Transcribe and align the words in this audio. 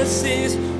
Jesus 0.00 0.79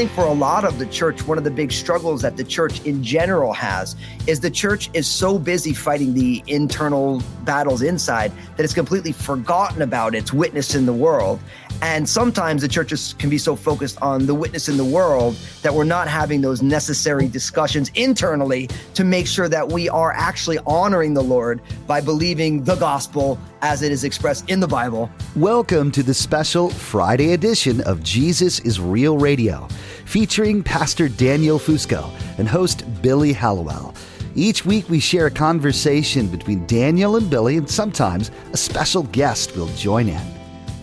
think 0.00 0.12
for 0.12 0.24
a 0.24 0.32
lot 0.32 0.64
of 0.64 0.78
the 0.78 0.86
church, 0.86 1.26
one 1.26 1.36
of 1.36 1.44
the 1.44 1.50
big 1.50 1.70
struggles 1.70 2.22
that 2.22 2.34
the 2.38 2.42
church 2.42 2.82
in 2.86 3.04
general 3.04 3.52
has 3.52 3.96
is 4.26 4.40
the 4.40 4.50
church 4.50 4.88
is 4.94 5.06
so 5.06 5.38
busy 5.38 5.74
fighting 5.74 6.14
the 6.14 6.42
internal 6.46 7.22
battles 7.44 7.82
inside 7.82 8.32
that 8.56 8.64
it's 8.64 8.72
completely 8.72 9.12
forgotten 9.12 9.82
about 9.82 10.14
its 10.14 10.32
witness 10.32 10.74
in 10.74 10.86
the 10.86 10.92
world. 10.94 11.38
And 11.82 12.08
sometimes 12.08 12.62
the 12.62 12.68
churches 12.68 13.14
can 13.18 13.28
be 13.28 13.36
so 13.36 13.54
focused 13.54 14.00
on 14.00 14.24
the 14.24 14.34
witness 14.34 14.70
in 14.70 14.78
the 14.78 14.86
world 14.86 15.36
that 15.60 15.74
we're 15.74 15.84
not 15.84 16.08
having 16.08 16.40
those 16.40 16.62
necessary 16.62 17.28
discussions 17.28 17.90
internally 17.94 18.70
to 18.94 19.04
make 19.04 19.26
sure 19.26 19.50
that 19.50 19.68
we 19.68 19.90
are 19.90 20.12
actually 20.12 20.56
honoring 20.66 21.12
the 21.12 21.22
Lord 21.22 21.60
by 21.86 22.00
believing 22.00 22.64
the 22.64 22.76
gospel 22.76 23.38
as 23.62 23.82
it 23.82 23.92
is 23.92 24.04
expressed 24.04 24.48
in 24.50 24.60
the 24.60 24.68
Bible. 24.68 25.10
Welcome 25.36 25.90
to 25.92 26.02
the 26.02 26.14
special 26.14 26.70
Friday 26.70 27.32
edition 27.32 27.80
of 27.82 28.02
Jesus 28.02 28.60
is 28.60 28.80
Real 28.80 29.18
Radio, 29.18 29.68
featuring 30.04 30.62
Pastor 30.62 31.08
Daniel 31.08 31.58
Fusco 31.58 32.10
and 32.38 32.48
host 32.48 32.84
Billy 33.02 33.32
Hallowell. 33.32 33.94
Each 34.34 34.64
week, 34.64 34.88
we 34.88 35.00
share 35.00 35.26
a 35.26 35.30
conversation 35.30 36.28
between 36.28 36.66
Daniel 36.66 37.16
and 37.16 37.28
Billy, 37.28 37.56
and 37.56 37.68
sometimes 37.68 38.30
a 38.52 38.56
special 38.56 39.02
guest 39.04 39.56
will 39.56 39.68
join 39.74 40.08
in. 40.08 40.22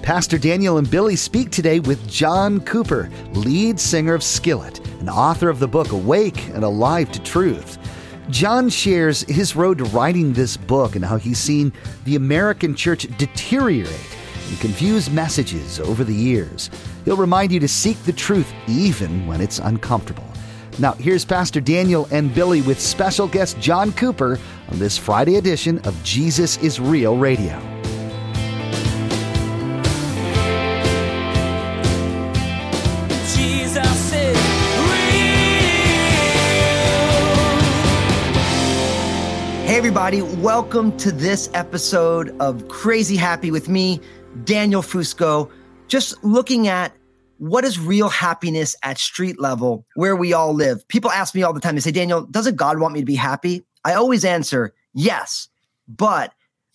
Pastor 0.01 0.37
Daniel 0.37 0.77
and 0.77 0.89
Billy 0.89 1.15
speak 1.15 1.49
today 1.49 1.79
with 1.79 2.09
John 2.09 2.61
Cooper, 2.61 3.09
lead 3.33 3.79
singer 3.79 4.13
of 4.13 4.23
Skillet 4.23 4.79
and 4.99 5.09
author 5.09 5.49
of 5.49 5.59
the 5.59 5.67
book 5.67 5.91
Awake 5.91 6.47
and 6.49 6.63
Alive 6.63 7.11
to 7.11 7.21
Truth. 7.23 7.76
John 8.29 8.67
shares 8.67 9.21
his 9.21 9.55
road 9.55 9.77
to 9.77 9.85
writing 9.85 10.33
this 10.33 10.57
book 10.57 10.95
and 10.95 11.05
how 11.05 11.17
he's 11.17 11.39
seen 11.39 11.71
the 12.03 12.17
American 12.17 12.75
church 12.75 13.07
deteriorate 13.17 14.17
and 14.49 14.59
confuse 14.59 15.09
messages 15.09 15.79
over 15.79 16.03
the 16.03 16.13
years. 16.13 16.69
He'll 17.05 17.15
remind 17.15 17.53
you 17.53 17.59
to 17.61 17.67
seek 17.67 18.01
the 18.03 18.11
truth 18.11 18.51
even 18.67 19.27
when 19.27 19.39
it's 19.39 19.59
uncomfortable. 19.59 20.25
Now, 20.77 20.93
here's 20.93 21.25
Pastor 21.25 21.61
Daniel 21.61 22.07
and 22.11 22.33
Billy 22.35 22.61
with 22.61 22.79
special 22.81 23.27
guest 23.27 23.59
John 23.59 23.93
Cooper 23.93 24.37
on 24.69 24.77
this 24.77 24.97
Friday 24.97 25.37
edition 25.37 25.79
of 25.79 26.01
Jesus 26.03 26.57
is 26.57 26.79
Real 26.79 27.17
Radio. 27.17 27.76
Everybody, 39.77 40.23
welcome 40.23 40.97
to 40.97 41.11
this 41.11 41.51
episode 41.53 42.35
of 42.39 42.67
Crazy 42.67 43.15
Happy 43.15 43.51
with 43.51 43.69
me, 43.69 44.01
Daniel 44.43 44.81
Fusco. 44.81 45.51
Just 45.87 46.21
looking 46.23 46.67
at 46.67 46.93
what 47.37 47.63
is 47.63 47.79
real 47.79 48.09
happiness 48.09 48.75
at 48.81 48.97
street 48.97 49.39
level 49.39 49.85
where 49.93 50.15
we 50.15 50.33
all 50.33 50.55
live. 50.55 50.85
People 50.87 51.11
ask 51.11 51.35
me 51.35 51.43
all 51.43 51.53
the 51.53 51.59
time, 51.59 51.75
they 51.75 51.81
say, 51.81 51.91
Daniel, 51.91 52.23
doesn't 52.23 52.55
God 52.55 52.79
want 52.79 52.95
me 52.95 53.01
to 53.01 53.05
be 53.05 53.13
happy? 53.13 53.63
I 53.85 53.93
always 53.93 54.25
answer, 54.25 54.73
yes, 54.95 55.47
but 55.87 56.33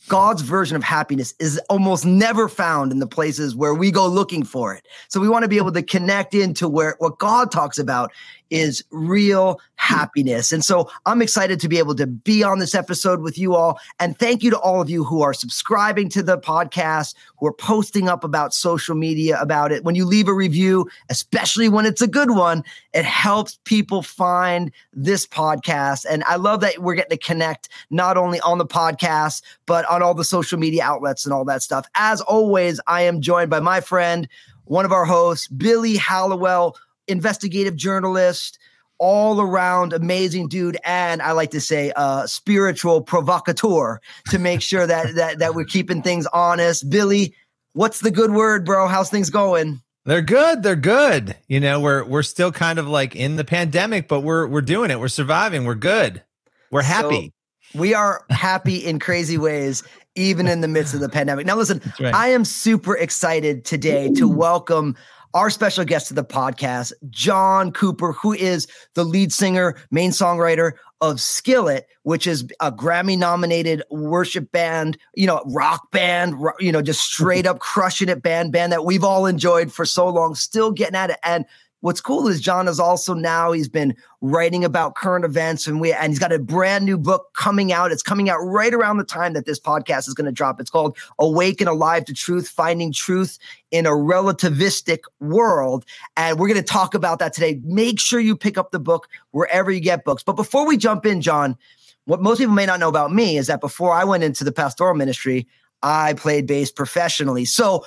God's 0.09 0.43
version 0.43 0.77
of 0.77 0.85
happiness 0.85 1.35
is 1.39 1.59
almost 1.69 2.05
never 2.05 2.49
found 2.49 2.93
in 2.93 2.99
the 2.99 3.07
places 3.07 3.55
where 3.55 3.75
we 3.75 3.91
go 3.91 4.07
looking 4.07 4.45
for 4.45 4.75
it. 4.75 4.87
So 5.09 5.21
we 5.21 5.29
want 5.29 5.43
to 5.43 5.49
be 5.49 5.59
able 5.59 5.73
to 5.73 5.83
connect 5.83 6.35
into 6.35 6.69
where 6.69 6.95
what 6.99 7.19
God 7.19 7.51
talks 7.51 7.79
about 7.79 8.13
is 8.53 8.85
real 8.91 9.59
happiness. 9.77 10.53
And 10.53 10.63
so 10.65 10.91
I'm 11.07 11.23
excited 11.23 11.59
to 11.61 11.69
be 11.69 11.79
able 11.79 11.95
to 11.97 12.07
be 12.07 12.45
on 12.45 12.59
this 12.59 12.75
episode 12.75 13.21
with 13.21 13.39
you 13.39 13.57
all. 13.57 13.81
And 13.99 14.17
thank 14.19 14.43
you 14.43 14.51
to 14.51 14.59
all 14.59 14.81
of 14.81 14.91
you 14.91 15.05
who 15.05 15.23
are 15.23 15.33
subscribing 15.33 16.11
to 16.11 16.23
the 16.23 16.39
podcast, 16.39 17.15
who 17.39 17.47
are 17.47 17.53
posting 17.53 18.09
up 18.09 18.25
about 18.25 18.53
social 18.53 18.95
media 18.95 19.41
about 19.41 19.73
it. 19.73 19.85
When 19.85 19.95
you 19.95 20.05
leave 20.05 20.29
a 20.29 20.35
review, 20.35 20.89
especially 21.09 21.71
when 21.71 21.87
it's 21.87 22.03
a 22.03 22.07
good 22.07 22.31
one, 22.31 22.63
it 22.93 23.07
helps 23.07 23.59
people 23.65 24.03
find 24.03 24.71
this 24.93 25.27
podcast. 25.27 26.05
And 26.09 26.23
I 26.25 26.37
love 26.37 26.61
that 26.61 26.81
we're 26.81 26.95
getting 26.95 27.17
to 27.19 27.25
connect 27.25 27.71
not 27.91 28.19
only 28.19 28.39
on 28.41 28.59
the 28.59 28.67
podcast, 28.67 29.43
but 29.65 29.89
on 29.91 30.03
all 30.03 30.15
the 30.15 30.25
social 30.25 30.59
media 30.59 30.85
outlets 30.85 31.25
and 31.25 31.33
all 31.33 31.47
that 31.47 31.63
stuff. 31.63 31.87
As 31.95 32.21
always, 32.21 32.81
I 32.87 33.03
am 33.03 33.23
joined 33.23 33.49
by 33.49 33.61
my 33.61 33.81
friend, 33.81 34.29
one 34.67 34.85
of 34.85 34.93
our 34.93 35.07
hosts, 35.07 35.49
Billy 35.49 35.97
Hallowell, 35.97 36.77
investigative 37.09 37.77
journalist, 37.77 38.59
all 38.99 39.41
around 39.41 39.93
amazing 39.93 40.49
dude, 40.49 40.77
and 40.85 41.21
I 41.21 41.33
like 41.33 41.51
to 41.51 41.61
say 41.61 41.93
uh, 41.97 42.27
spiritual 42.27 43.03
provocateur 43.03 44.01
to 44.31 44.39
make 44.39 44.63
sure 44.63 44.87
that 44.87 45.15
that 45.17 45.39
that 45.39 45.55
we're 45.55 45.65
keeping 45.65 46.03
things 46.03 46.27
honest. 46.33 46.89
Billy, 46.89 47.35
what's 47.73 48.01
the 48.01 48.11
good 48.11 48.31
word, 48.31 48.65
bro? 48.65 48.87
How's 48.87 49.11
things 49.11 49.31
going? 49.31 49.81
They're 50.05 50.23
good. 50.23 50.63
They're 50.63 50.77
good. 50.77 51.37
You 51.49 51.61
know, 51.61 51.81
we're 51.81 52.05
we're 52.05 52.23
still 52.23 52.53
kind 52.53 52.79
of 52.79 52.89
like 52.89 53.15
in 53.15 53.37
the 53.37 53.45
pandemic, 53.45 54.09
but 54.09 54.21
we're 54.21 54.47
we're 54.47 54.61
doing 54.61 54.91
it. 54.91 54.99
We're 54.99 55.09
surviving. 55.09 55.65
We're 55.65 55.75
good. 55.75 56.23
We're 56.71 56.83
happy. 56.83 57.33
So 57.73 57.81
we 57.81 57.95
are 57.95 58.25
happy 58.31 58.77
in 58.77 58.99
crazy 58.99 59.39
ways, 59.39 59.83
even 60.15 60.49
in 60.49 60.61
the 60.61 60.69
midst 60.69 60.95
of 60.95 61.01
the 61.01 61.09
pandemic. 61.09 61.47
Now, 61.47 61.57
listen, 61.57 61.81
right. 62.01 62.15
I 62.15 62.29
am 62.29 62.45
super 62.45 62.97
excited 62.97 63.65
today 63.65 64.11
to 64.15 64.29
welcome 64.29 64.97
our 65.35 65.51
special 65.51 65.85
guest 65.85 66.09
to 66.09 66.15
the 66.15 66.25
podcast, 66.25 66.93
John 67.11 67.73
Cooper, 67.73 68.13
who 68.13 68.33
is 68.33 68.67
the 68.95 69.05
lead 69.05 69.33
singer, 69.33 69.77
main 69.91 70.11
songwriter 70.11 70.73
of 71.01 71.21
Skillet, 71.21 71.89
which 72.03 72.27
is 72.27 72.47
a 72.61 72.71
Grammy 72.71 73.19
nominated 73.19 73.83
worship 73.91 74.53
band, 74.53 74.99
you 75.15 75.27
know, 75.27 75.43
rock 75.47 75.91
band, 75.91 76.35
you 76.61 76.71
know, 76.71 76.83
just 76.83 77.03
straight 77.03 77.47
up 77.49 77.59
crushing 77.59 78.09
it 78.09 78.23
band, 78.23 78.53
band 78.53 78.73
that 78.73 78.85
we've 78.85 79.05
all 79.05 79.27
enjoyed 79.27 79.73
for 79.73 79.85
so 79.85 80.09
long, 80.09 80.35
still 80.35 80.71
getting 80.71 80.97
at 80.97 81.11
it. 81.11 81.19
And 81.25 81.45
what's 81.83 82.01
cool 82.01 82.29
is 82.29 82.41
John 82.41 82.69
is 82.69 82.81
also 82.81 83.13
now 83.13 83.53
he's 83.53 83.69
been 83.69 83.95
writing 84.21 84.65
about 84.65 84.95
current 84.95 85.25
events 85.25 85.67
and 85.67 85.81
we 85.81 85.93
and 85.93 86.11
he's 86.11 86.19
got 86.19 86.33
a 86.33 86.39
brand 86.39 86.87
new 86.87 86.97
book 86.97 87.35
coming 87.35 87.73
out. 87.73 87.93
It's 87.93 88.03
coming 88.03 88.31
out 88.31 88.39
right 88.39 88.73
around 88.73 88.97
the 88.97 89.05
time 89.05 89.35
that 89.35 89.45
this 89.45 89.61
podcast 89.61 90.09
is 90.09 90.15
going 90.15 90.25
to 90.25 90.33
drop. 90.33 90.61
It's 90.61 90.71
called 90.71 90.97
Awake 91.19 91.61
and 91.61 91.69
Alive 91.69 92.05
to 92.07 92.15
Truth: 92.15 92.49
Finding 92.49 92.93
Truth 92.93 93.39
in 93.71 93.85
a 93.85 93.91
Relativistic 93.91 95.01
World. 95.21 95.85
And 96.17 96.39
we're 96.39 96.49
going 96.49 96.61
to 96.61 96.63
talk 96.63 96.95
about 96.95 97.19
that 97.19 97.35
today. 97.35 97.61
Make 97.65 98.01
sure 98.01 98.21
you 98.21 98.37
pick 98.37 98.57
up 98.57 98.71
the 98.71 98.81
book 98.81 99.09
wherever 99.33 99.71
you 99.71 99.81
get 99.81 100.05
books. 100.05 100.23
But 100.23 100.37
before 100.37 100.67
we 100.67 100.77
jump 100.77 101.05
in, 101.05 101.21
John, 101.21 101.59
what 102.05 102.23
most 102.23 102.39
people 102.39 102.55
may 102.55 102.67
not 102.67 102.81
know 102.81 102.89
about 102.89 103.13
me 103.13 103.37
is 103.37 103.49
that 103.49 103.61
before 103.61 103.93
I 103.93 104.05
went 104.05 104.23
into 104.25 104.45
the 104.45 104.53
pastoral 104.53 104.95
ministry, 104.95 105.47
I 105.83 106.15
played 106.15 106.47
bass 106.47 106.71
professionally. 106.71 107.45
So 107.45 107.85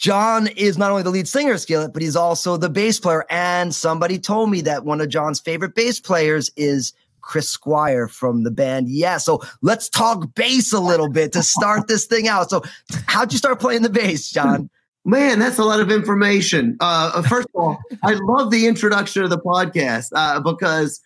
John 0.00 0.46
is 0.56 0.78
not 0.78 0.90
only 0.90 1.02
the 1.02 1.10
lead 1.10 1.28
singer 1.28 1.52
of 1.52 1.60
Skillet, 1.60 1.92
but 1.92 2.00
he's 2.00 2.16
also 2.16 2.56
the 2.56 2.70
bass 2.70 2.98
player. 2.98 3.26
And 3.28 3.74
somebody 3.74 4.18
told 4.18 4.50
me 4.50 4.62
that 4.62 4.86
one 4.86 4.98
of 5.02 5.10
John's 5.10 5.40
favorite 5.40 5.74
bass 5.74 6.00
players 6.00 6.50
is 6.56 6.94
Chris 7.20 7.50
Squire 7.50 8.08
from 8.08 8.42
the 8.42 8.50
band. 8.50 8.88
Yeah. 8.88 9.18
So 9.18 9.42
let's 9.60 9.90
talk 9.90 10.34
bass 10.34 10.72
a 10.72 10.80
little 10.80 11.10
bit 11.10 11.32
to 11.32 11.42
start 11.42 11.86
this 11.86 12.06
thing 12.06 12.28
out. 12.28 12.48
So, 12.48 12.62
how'd 13.08 13.30
you 13.30 13.36
start 13.36 13.60
playing 13.60 13.82
the 13.82 13.90
bass, 13.90 14.30
John? 14.30 14.70
Man, 15.04 15.38
that's 15.38 15.58
a 15.58 15.64
lot 15.64 15.80
of 15.80 15.90
information. 15.90 16.78
Uh, 16.80 17.20
first 17.20 17.48
of 17.54 17.60
all, 17.60 17.78
I 18.02 18.14
love 18.22 18.50
the 18.50 18.66
introduction 18.66 19.22
of 19.22 19.28
the 19.28 19.38
podcast 19.38 20.08
uh, 20.14 20.40
because 20.40 21.02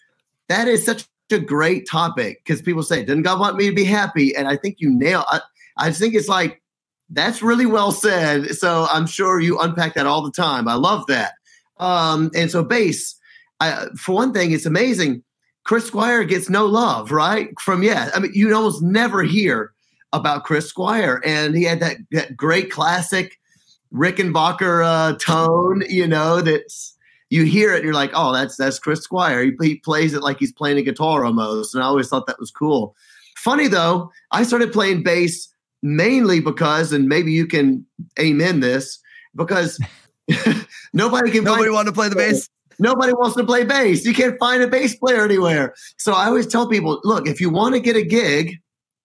that 0.48 0.68
is 0.68 0.84
such 0.86 1.04
a 1.32 1.40
great 1.40 1.88
topic. 1.88 2.44
Because 2.44 2.62
people 2.62 2.84
say, 2.84 3.04
"Didn't 3.04 3.22
God 3.22 3.40
want 3.40 3.56
me 3.56 3.68
to 3.68 3.74
be 3.74 3.84
happy?" 3.84 4.36
And 4.36 4.46
I 4.46 4.56
think 4.56 4.76
you 4.78 4.96
nail. 4.96 5.24
I, 5.28 5.40
I 5.78 5.90
think 5.90 6.14
it's 6.14 6.28
like 6.28 6.60
that's 7.14 7.42
really 7.42 7.66
well 7.66 7.92
said. 7.92 8.50
So 8.56 8.86
I'm 8.90 9.06
sure 9.06 9.40
you 9.40 9.58
unpack 9.58 9.94
that 9.94 10.06
all 10.06 10.22
the 10.22 10.30
time. 10.30 10.68
I 10.68 10.74
love 10.74 11.06
that. 11.06 11.32
Um, 11.78 12.30
and 12.34 12.50
so 12.50 12.62
bass, 12.62 13.14
I, 13.60 13.86
for 13.96 14.14
one 14.14 14.32
thing, 14.32 14.52
it's 14.52 14.66
amazing. 14.66 15.22
Chris 15.64 15.86
Squire 15.86 16.24
gets 16.24 16.50
no 16.50 16.66
love, 16.66 17.10
right? 17.10 17.48
From 17.58 17.82
yeah, 17.82 18.10
I 18.14 18.20
mean, 18.20 18.32
you 18.34 18.54
almost 18.54 18.82
never 18.82 19.22
hear 19.22 19.72
about 20.12 20.44
Chris 20.44 20.68
Squire, 20.68 21.20
and 21.24 21.56
he 21.56 21.64
had 21.64 21.80
that, 21.80 21.96
that 22.12 22.36
great 22.36 22.70
classic 22.70 23.38
Rickenbacker 23.92 24.84
uh, 24.84 25.16
tone, 25.18 25.84
you 25.88 26.06
know, 26.06 26.40
that's 26.40 26.96
you 27.30 27.44
hear 27.44 27.72
it 27.72 27.76
and 27.76 27.84
you're 27.84 27.94
like, 27.94 28.10
oh, 28.14 28.32
that's 28.32 28.56
that's 28.56 28.78
Chris 28.78 29.00
Squire. 29.00 29.44
He, 29.44 29.52
he 29.60 29.76
plays 29.76 30.14
it 30.14 30.22
like 30.22 30.38
he's 30.38 30.52
playing 30.52 30.78
a 30.78 30.82
guitar 30.82 31.24
almost, 31.24 31.74
and 31.74 31.82
I 31.82 31.86
always 31.86 32.08
thought 32.08 32.26
that 32.26 32.40
was 32.40 32.50
cool. 32.50 32.96
Funny 33.36 33.68
though, 33.68 34.10
I 34.32 34.42
started 34.42 34.72
playing 34.72 35.02
bass 35.02 35.48
mainly 35.84 36.40
because, 36.40 36.92
and 36.92 37.08
maybe 37.08 37.30
you 37.30 37.46
can 37.46 37.86
amen 38.18 38.58
this, 38.60 38.98
because 39.36 39.78
nobody 40.92 41.30
can. 41.30 41.44
Nobody 41.44 41.70
want 41.70 41.86
to 41.86 41.92
play 41.92 42.08
the 42.08 42.16
bass. 42.16 42.48
Nobody 42.80 43.12
wants 43.12 43.36
to 43.36 43.44
play 43.44 43.62
bass. 43.62 44.04
You 44.04 44.14
can't 44.14 44.36
find 44.40 44.60
a 44.60 44.66
bass 44.66 44.96
player 44.96 45.24
anywhere. 45.24 45.74
So 45.96 46.12
I 46.12 46.26
always 46.26 46.48
tell 46.48 46.68
people, 46.68 47.00
look, 47.04 47.28
if 47.28 47.40
you 47.40 47.50
want 47.50 47.74
to 47.74 47.80
get 47.80 47.94
a 47.94 48.02
gig, 48.02 48.56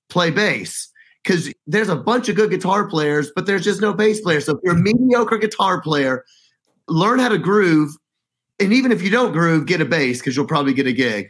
play 0.10 0.32
bass 0.32 0.90
because 1.24 1.54
there's 1.68 1.90
a 1.90 1.96
bunch 1.96 2.30
of 2.30 2.36
good 2.36 2.50
guitar 2.50 2.88
players, 2.88 3.32
but 3.36 3.46
there's 3.46 3.64
just 3.64 3.82
no 3.82 3.94
bass 3.94 4.22
player. 4.22 4.42
So 4.42 4.54
if 4.54 4.60
you're 4.64 4.76
a 4.76 4.80
mediocre 4.80 5.38
guitar 5.38 5.82
player, 5.82 6.24
learn 6.88 7.20
how 7.20 7.30
to 7.30 7.38
groove. 7.38 7.96
And 8.62 8.74
even 8.74 8.92
if 8.92 9.02
you 9.02 9.10
don't 9.10 9.32
groove, 9.32 9.66
get 9.66 9.80
a 9.80 9.86
bass 9.86 10.20
because 10.20 10.36
you'll 10.36 10.46
probably 10.48 10.74
get 10.74 10.86
a 10.86 10.92
gig. 10.92 11.30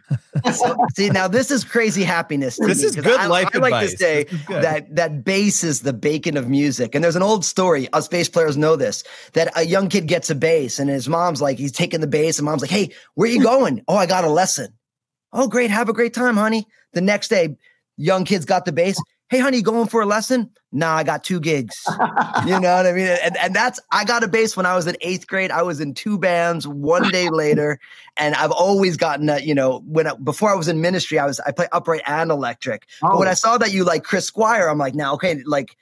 So, 0.53 0.75
see, 0.95 1.09
now 1.09 1.27
this 1.27 1.51
is 1.51 1.63
crazy 1.63 2.03
happiness. 2.03 2.57
To 2.57 2.65
This 2.65 2.79
me, 2.79 2.85
is 2.85 2.95
'cause 2.95 3.03
good 3.03 3.19
I, 3.19 3.27
life 3.27 3.49
I 3.53 3.57
like 3.59 3.89
to 3.89 3.97
say 3.97 4.23
This 4.23 4.33
is 4.33 4.47
that 4.47 4.95
that 4.95 5.23
bass 5.23 5.63
is 5.63 5.81
the 5.81 5.93
bacon 5.93 6.37
of 6.37 6.49
music. 6.49 6.95
And 6.95 7.03
there's 7.03 7.15
an 7.15 7.21
old 7.21 7.45
story. 7.45 7.87
Us 7.93 8.07
bass 8.07 8.29
players 8.29 8.57
know 8.57 8.75
this. 8.75 9.03
That 9.33 9.51
a 9.55 9.63
young 9.63 9.89
kid 9.89 10.07
gets 10.07 10.29
a 10.29 10.35
bass, 10.35 10.79
and 10.79 10.89
his 10.89 11.07
mom's 11.07 11.41
like, 11.41 11.57
he's 11.57 11.71
taking 11.71 12.01
the 12.01 12.07
bass, 12.07 12.39
and 12.39 12.45
mom's 12.45 12.61
like, 12.61 12.71
"Hey, 12.71 12.89
where 13.15 13.29
you 13.29 13.43
going? 13.43 13.83
oh, 13.87 13.95
I 13.95 14.05
got 14.05 14.23
a 14.23 14.29
lesson. 14.29 14.73
Oh, 15.31 15.47
great. 15.47 15.69
Have 15.69 15.89
a 15.89 15.93
great 15.93 16.13
time, 16.13 16.35
honey. 16.35 16.65
The 16.93 17.01
next 17.01 17.27
day, 17.27 17.55
young 17.97 18.25
kids 18.25 18.45
got 18.45 18.65
the 18.65 18.71
bass. 18.71 18.97
Hey, 19.29 19.37
honey, 19.37 19.61
going 19.61 19.87
for 19.87 20.01
a 20.01 20.07
lesson? 20.07 20.49
Nah, 20.71 20.95
I 20.95 21.03
got 21.03 21.23
two 21.23 21.39
gigs. 21.39 21.83
You 22.47 22.59
know 22.59 22.75
what 22.75 22.87
I 22.87 22.91
mean? 22.93 23.05
And, 23.07 23.37
and 23.37 23.55
that's, 23.55 23.79
I 23.91 24.03
got 24.03 24.23
a 24.23 24.27
bass 24.27 24.57
when 24.57 24.65
I 24.65 24.75
was 24.75 24.87
in 24.87 24.97
eighth 25.01 25.27
grade. 25.27 25.51
I 25.51 25.61
was 25.61 25.79
in 25.79 25.93
two 25.93 26.17
bands 26.17 26.67
one 26.67 27.09
day 27.11 27.29
later. 27.31 27.79
And 28.17 28.33
I've 28.33 28.51
always 28.51 28.97
gotten 28.97 29.27
that, 29.27 29.45
you 29.45 29.53
know, 29.53 29.83
when 29.85 30.07
I, 30.07 30.15
before 30.15 30.49
I 30.49 30.55
was 30.55 30.67
in 30.67 30.81
ministry, 30.81 31.19
I 31.19 31.27
was, 31.27 31.39
I 31.41 31.51
play 31.51 31.67
upright 31.71 32.01
and 32.07 32.31
electric. 32.31 32.87
But 33.01 33.19
when 33.19 33.27
Oh. 33.27 33.31
I 33.31 33.35
saw 33.35 33.59
that 33.59 33.71
you 33.71 33.83
like 33.83 34.03
Chris 34.03 34.25
Squire, 34.25 34.67
I'm 34.67 34.79
like, 34.79 34.95
now, 34.95 35.13
okay, 35.13 35.43
like, 35.45 35.75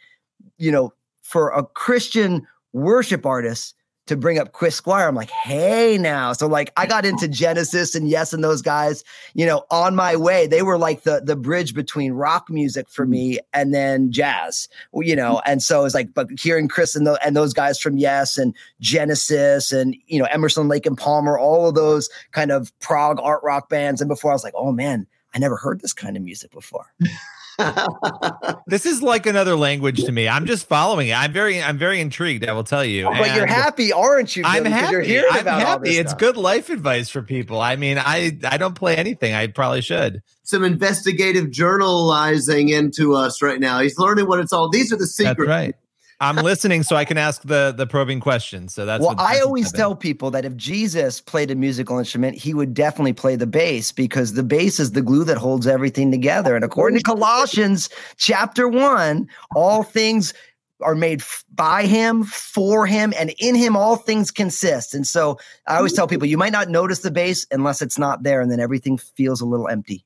you 0.58 0.72
know, 0.72 0.94
for 1.22 1.50
a 1.52 1.64
Christian 1.64 2.46
worship 2.74 3.26
artist 3.26 3.76
to 4.07 4.18
bring 4.18 4.39
up 4.39 4.51
Chris 4.51 4.75
Squire, 4.75 5.07
I'm 5.07 5.15
like, 5.15 5.30
hey, 5.30 5.98
now. 5.98 6.33
So 6.33 6.48
like, 6.48 6.71
I 6.77 6.86
got 6.86 7.06
into 7.06 7.27
Genesis 7.27 7.95
and 7.95 8.09
Yes 8.09 8.33
and 8.33 8.44
those 8.44 8.62
guys, 8.62 9.04
you 9.33 9.45
know, 9.45 9.65
on 9.69 9.95
my 9.95 10.15
way. 10.15 10.48
They 10.48 10.62
were 10.62 10.77
like 10.77 11.04
the 11.04 11.21
the 11.24 11.36
bridge 11.36 11.74
between 11.74 12.13
rock 12.13 12.50
music 12.50 12.89
for 12.89 13.06
hmm. 13.06 13.12
me 13.12 13.39
and 13.54 13.74
then 13.74 14.12
jazz, 14.12 14.68
you 14.94 15.15
know. 15.15 15.42
And 15.45 15.62
so 15.62 15.86
it's 15.86 15.95
like, 15.95 16.13
but 16.13 16.27
hearing 16.39 16.68
Chris 16.68 16.95
and, 16.95 17.06
the, 17.06 17.19
and 17.25 17.36
those 17.36 17.54
guys 17.54 17.80
from 17.80 17.98
Yes 17.98 18.38
and 18.38 18.56
Genesis 18.80 19.71
and 19.71 19.95
you 20.07 20.19
know 20.19 20.25
Emerson, 20.25 20.68
Lake 20.68 20.86
and 20.86 20.98
Palmer, 20.98 21.38
all 21.38 21.69
of 21.69 21.75
those 21.75 22.10
kind 22.31 22.51
of 22.51 22.77
prog 22.80 23.19
art 23.21 23.44
rock 23.44 23.69
bands. 23.69 24.01
And 24.01 24.07
before 24.07 24.31
I 24.31 24.36
was 24.36 24.44
like, 24.44 24.56
oh 24.56 24.71
man, 24.71 25.07
I 25.33 25.39
never 25.39 25.56
heard 25.56 25.81
this 25.81 25.94
kind 25.94 26.18
of 26.18 26.24
music 26.24 26.51
before. 26.51 26.92
This 28.68 28.86
is 28.86 29.01
like 29.01 29.25
another 29.25 29.56
language 29.56 30.04
to 30.04 30.12
me. 30.12 30.27
I'm 30.27 30.45
just 30.45 30.68
following 30.68 31.07
it. 31.07 31.13
I'm 31.18 31.31
very, 31.31 31.62
I'm 31.62 31.77
very 31.77 32.01
intrigued. 32.01 32.45
I 32.45 32.51
will 32.51 32.65
tell 32.65 32.83
you. 32.83 33.06
But 33.06 33.33
you're 33.36 33.45
happy, 33.45 33.94
aren't 33.94 34.36
you? 34.36 34.44
I'm 34.45 34.65
happy. 34.65 34.92
You're 34.92 35.01
hearing 35.01 35.30
I'm 35.31 35.39
about 35.39 35.62
happy. 35.62 35.92
It's 35.92 36.12
stuff. 36.12 36.19
good 36.19 36.38
life 36.38 36.69
advice 36.69 37.09
for 37.09 37.21
people. 37.21 37.62
I 37.62 37.77
mean, 37.77 37.98
I, 37.98 38.38
I 38.44 38.57
don't 38.57 38.75
play 38.75 38.98
anything. 38.98 39.33
I 39.33 39.48
probably 39.48 39.81
should. 39.81 40.21
Some 40.44 40.65
investigative 40.65 41.45
journalizing 41.45 42.69
into 42.69 43.15
us 43.15 43.42
right 43.42 43.60
now. 43.60 43.80
He's 43.80 43.98
learning 43.98 44.27
what 44.27 44.39
it's 44.39 44.51
all. 44.51 44.69
These 44.69 44.92
are 44.92 44.98
the 44.98 45.03
That's 45.03 45.15
secrets. 45.15 45.48
right. 45.48 45.75
I'm 46.19 46.38
listening 46.38 46.81
so 46.81 46.96
I 46.96 47.06
can 47.06 47.18
ask 47.18 47.44
the 47.44 47.74
the 47.75 47.86
probing 47.86 48.19
questions. 48.19 48.74
So 48.74 48.86
that's 48.86 49.02
well, 49.02 49.16
what, 49.16 49.19
I 49.19 49.40
always 49.40 49.72
tell 49.72 49.96
people 49.96 50.31
that 50.31 50.46
if 50.46 50.56
Jesus 50.56 51.22
played 51.22 51.52
a 51.52 51.56
musical 51.56 52.00
instrument, 52.00 52.38
he 52.38 52.54
would 52.54 52.74
definitely 52.74 53.14
play 53.14 53.36
the 53.36 53.46
bass 53.46 53.92
because 53.92 54.34
the 54.34 54.44
bass 54.44 54.80
is 54.80 54.94
the 54.94 55.04
glue 55.04 55.24
that 55.25 55.38
holds 55.38 55.68
everything 55.68 56.10
together. 56.12 56.56
And 56.56 56.66
according 56.66 56.98
to 56.98 57.04
Colossians 57.04 57.90
chapter 58.18 58.68
one, 58.68 59.28
all 59.56 59.84
things 59.84 60.34
are 60.81 60.96
made 60.96 61.22
by 61.54 61.86
him, 61.86 62.24
for 62.24 62.86
him, 62.86 63.13
and 63.18 63.34
in 63.40 63.56
him 63.56 63.75
all 63.75 63.96
things 63.96 64.31
consist. 64.31 64.94
And 64.94 65.06
so 65.06 65.38
I 65.68 65.78
always 65.78 65.94
tell 65.94 66.08
people 66.08 66.28
you 66.28 66.38
might 66.38 66.52
not 66.52 66.70
notice 66.70 67.00
the 67.00 67.12
bass 67.12 67.46
unless 67.52 67.81
it's 67.81 67.98
not 67.98 68.24
there, 68.24 68.42
and 68.42 68.52
then 68.52 68.60
everything 68.60 68.98
feels 68.98 69.42
a 69.42 69.46
little 69.46 69.68
empty. 69.68 70.04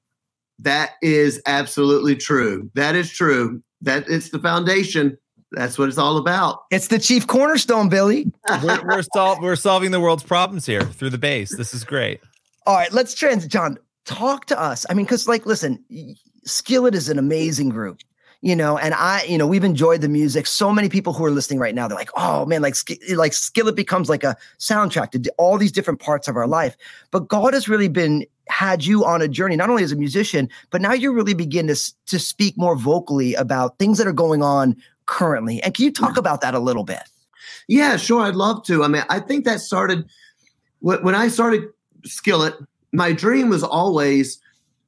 That 0.59 0.91
is 1.01 1.41
absolutely 1.45 2.15
true. 2.15 2.69
That 2.75 2.95
is 2.95 3.09
true. 3.09 3.63
That 3.81 4.05
it's 4.07 4.29
the 4.29 4.39
foundation. 4.39 5.17
That's 5.51 5.77
what 5.77 5.89
it's 5.89 5.97
all 5.97 6.17
about. 6.17 6.63
It's 6.71 6.87
the 6.87 6.99
chief 6.99 7.27
cornerstone, 7.27 7.89
Billy. 7.89 8.31
we're 8.63 8.81
we're, 8.85 9.03
sol- 9.13 9.39
we're 9.41 9.55
solving 9.57 9.91
the 9.91 9.99
world's 9.99 10.23
problems 10.23 10.65
here 10.65 10.81
through 10.83 11.09
the 11.09 11.17
bass. 11.17 11.55
This 11.55 11.73
is 11.73 11.83
great. 11.83 12.21
All 12.65 12.75
right, 12.75 12.91
let's 12.93 13.13
trans. 13.13 13.45
John, 13.47 13.77
talk 14.05 14.45
to 14.45 14.59
us. 14.59 14.85
I 14.89 14.93
mean, 14.93 15.05
because 15.05 15.27
like, 15.27 15.45
listen, 15.45 15.83
Skillet 16.45 16.95
is 16.95 17.09
an 17.09 17.19
amazing 17.19 17.69
group, 17.69 17.99
you 18.41 18.55
know, 18.55 18.77
and 18.77 18.93
I, 18.93 19.23
you 19.23 19.37
know, 19.37 19.45
we've 19.47 19.63
enjoyed 19.63 20.01
the 20.01 20.07
music. 20.09 20.47
So 20.47 20.71
many 20.71 20.87
people 20.87 21.11
who 21.11 21.25
are 21.25 21.31
listening 21.31 21.59
right 21.59 21.75
now, 21.75 21.87
they're 21.87 21.97
like, 21.97 22.11
oh 22.15 22.45
man, 22.45 22.61
like, 22.61 22.75
Sk- 22.75 23.01
like 23.15 23.33
Skillet 23.33 23.75
becomes 23.75 24.09
like 24.09 24.23
a 24.23 24.37
soundtrack 24.59 25.11
to 25.11 25.19
d- 25.19 25.29
all 25.37 25.57
these 25.57 25.71
different 25.71 25.99
parts 25.99 26.27
of 26.27 26.37
our 26.37 26.47
life. 26.47 26.77
But 27.11 27.27
God 27.27 27.53
has 27.53 27.67
really 27.67 27.89
been 27.89 28.25
had 28.47 28.85
you 28.85 29.05
on 29.05 29.21
a 29.21 29.27
journey, 29.27 29.55
not 29.55 29.69
only 29.69 29.83
as 29.83 29.91
a 29.91 29.95
musician, 29.95 30.49
but 30.71 30.81
now 30.81 30.93
you're 30.93 31.13
really 31.13 31.33
begin 31.33 31.67
to 31.67 31.73
s- 31.73 31.93
to 32.07 32.19
speak 32.19 32.57
more 32.57 32.75
vocally 32.75 33.33
about 33.33 33.77
things 33.79 33.97
that 33.97 34.07
are 34.07 34.13
going 34.13 34.41
on 34.43 34.75
currently. 35.11 35.61
And 35.61 35.73
can 35.73 35.83
you 35.83 35.91
talk 35.91 36.15
about 36.15 36.39
that 36.41 36.55
a 36.55 36.59
little 36.59 36.85
bit? 36.85 37.03
Yeah, 37.67 37.97
sure. 37.97 38.21
I'd 38.21 38.35
love 38.35 38.63
to. 38.65 38.83
I 38.83 38.87
mean, 38.87 39.03
I 39.09 39.19
think 39.19 39.43
that 39.45 39.59
started 39.59 40.05
when 40.79 41.13
I 41.13 41.27
started 41.27 41.65
Skillet. 42.05 42.55
My 42.93 43.11
dream 43.11 43.49
was 43.49 43.63
always 43.63 44.39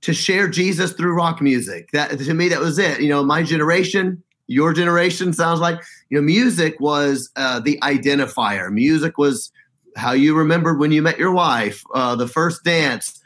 to 0.02 0.14
share 0.14 0.48
Jesus 0.48 0.94
through 0.94 1.14
rock 1.14 1.42
music. 1.42 1.90
That 1.92 2.18
to 2.18 2.34
me, 2.34 2.48
that 2.50 2.62
was 2.62 2.80
it. 2.80 3.02
You 3.02 3.10
know, 3.10 3.24
my 3.24 3.44
generation, 3.44 4.24
your 4.48 4.74
generation 4.74 5.34
sounds 5.34 5.60
like 5.60 5.81
you 6.10 6.18
know, 6.18 6.24
music 6.24 6.80
was 6.80 7.30
uh, 7.36 7.60
the 7.60 7.78
identifier. 7.84 8.72
Music 8.72 9.18
was 9.18 9.52
how 9.98 10.14
you 10.14 10.36
remembered 10.36 10.80
when 10.80 10.92
you 10.92 11.02
met 11.02 11.19
your 11.19 11.34
wife, 11.34 11.84
uh, 11.94 12.16
the 12.16 12.28
first 12.28 12.64
dance, 12.64 13.22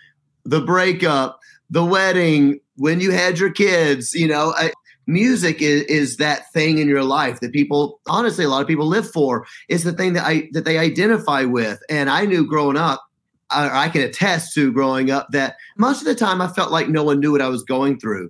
the 0.46 0.62
breakup, 0.62 1.40
the 1.70 1.86
wedding, 1.86 2.60
when 2.76 3.00
you 3.00 3.12
had 3.12 3.38
your 3.38 3.52
kids. 3.52 4.14
You 4.14 4.28
know, 4.28 4.54
I, 4.58 4.72
music 5.08 5.62
is, 5.62 5.84
is 5.84 6.18
that 6.18 6.52
thing 6.54 6.78
in 6.78 6.88
your 6.88 7.04
life 7.04 7.40
that 7.40 7.54
people, 7.54 8.00
honestly, 8.08 8.46
a 8.46 8.50
lot 8.50 8.62
of 8.62 8.68
people 8.68 8.86
live 8.86 9.10
for. 9.10 9.46
Is 9.70 9.84
the 9.84 9.94
thing 9.94 10.14
that 10.14 10.26
I 10.26 10.50
that 10.54 10.66
they 10.66 10.78
identify 10.78 11.44
with. 11.44 11.80
And 11.90 12.10
I 12.10 12.26
knew 12.26 12.46
growing 12.46 12.78
up. 12.78 13.04
I, 13.50 13.86
I 13.86 13.90
can 13.90 14.02
attest 14.02 14.54
to 14.56 14.74
growing 14.74 15.10
up 15.10 15.28
that 15.32 15.56
most 15.78 16.02
of 16.02 16.06
the 16.06 16.16
time 16.16 16.42
I 16.42 16.50
felt 16.50 16.72
like 16.72 16.90
no 16.90 17.04
one 17.04 17.20
knew 17.20 17.32
what 17.32 17.42
I 17.42 17.48
was 17.48 17.64
going 17.64 17.98
through, 17.98 18.30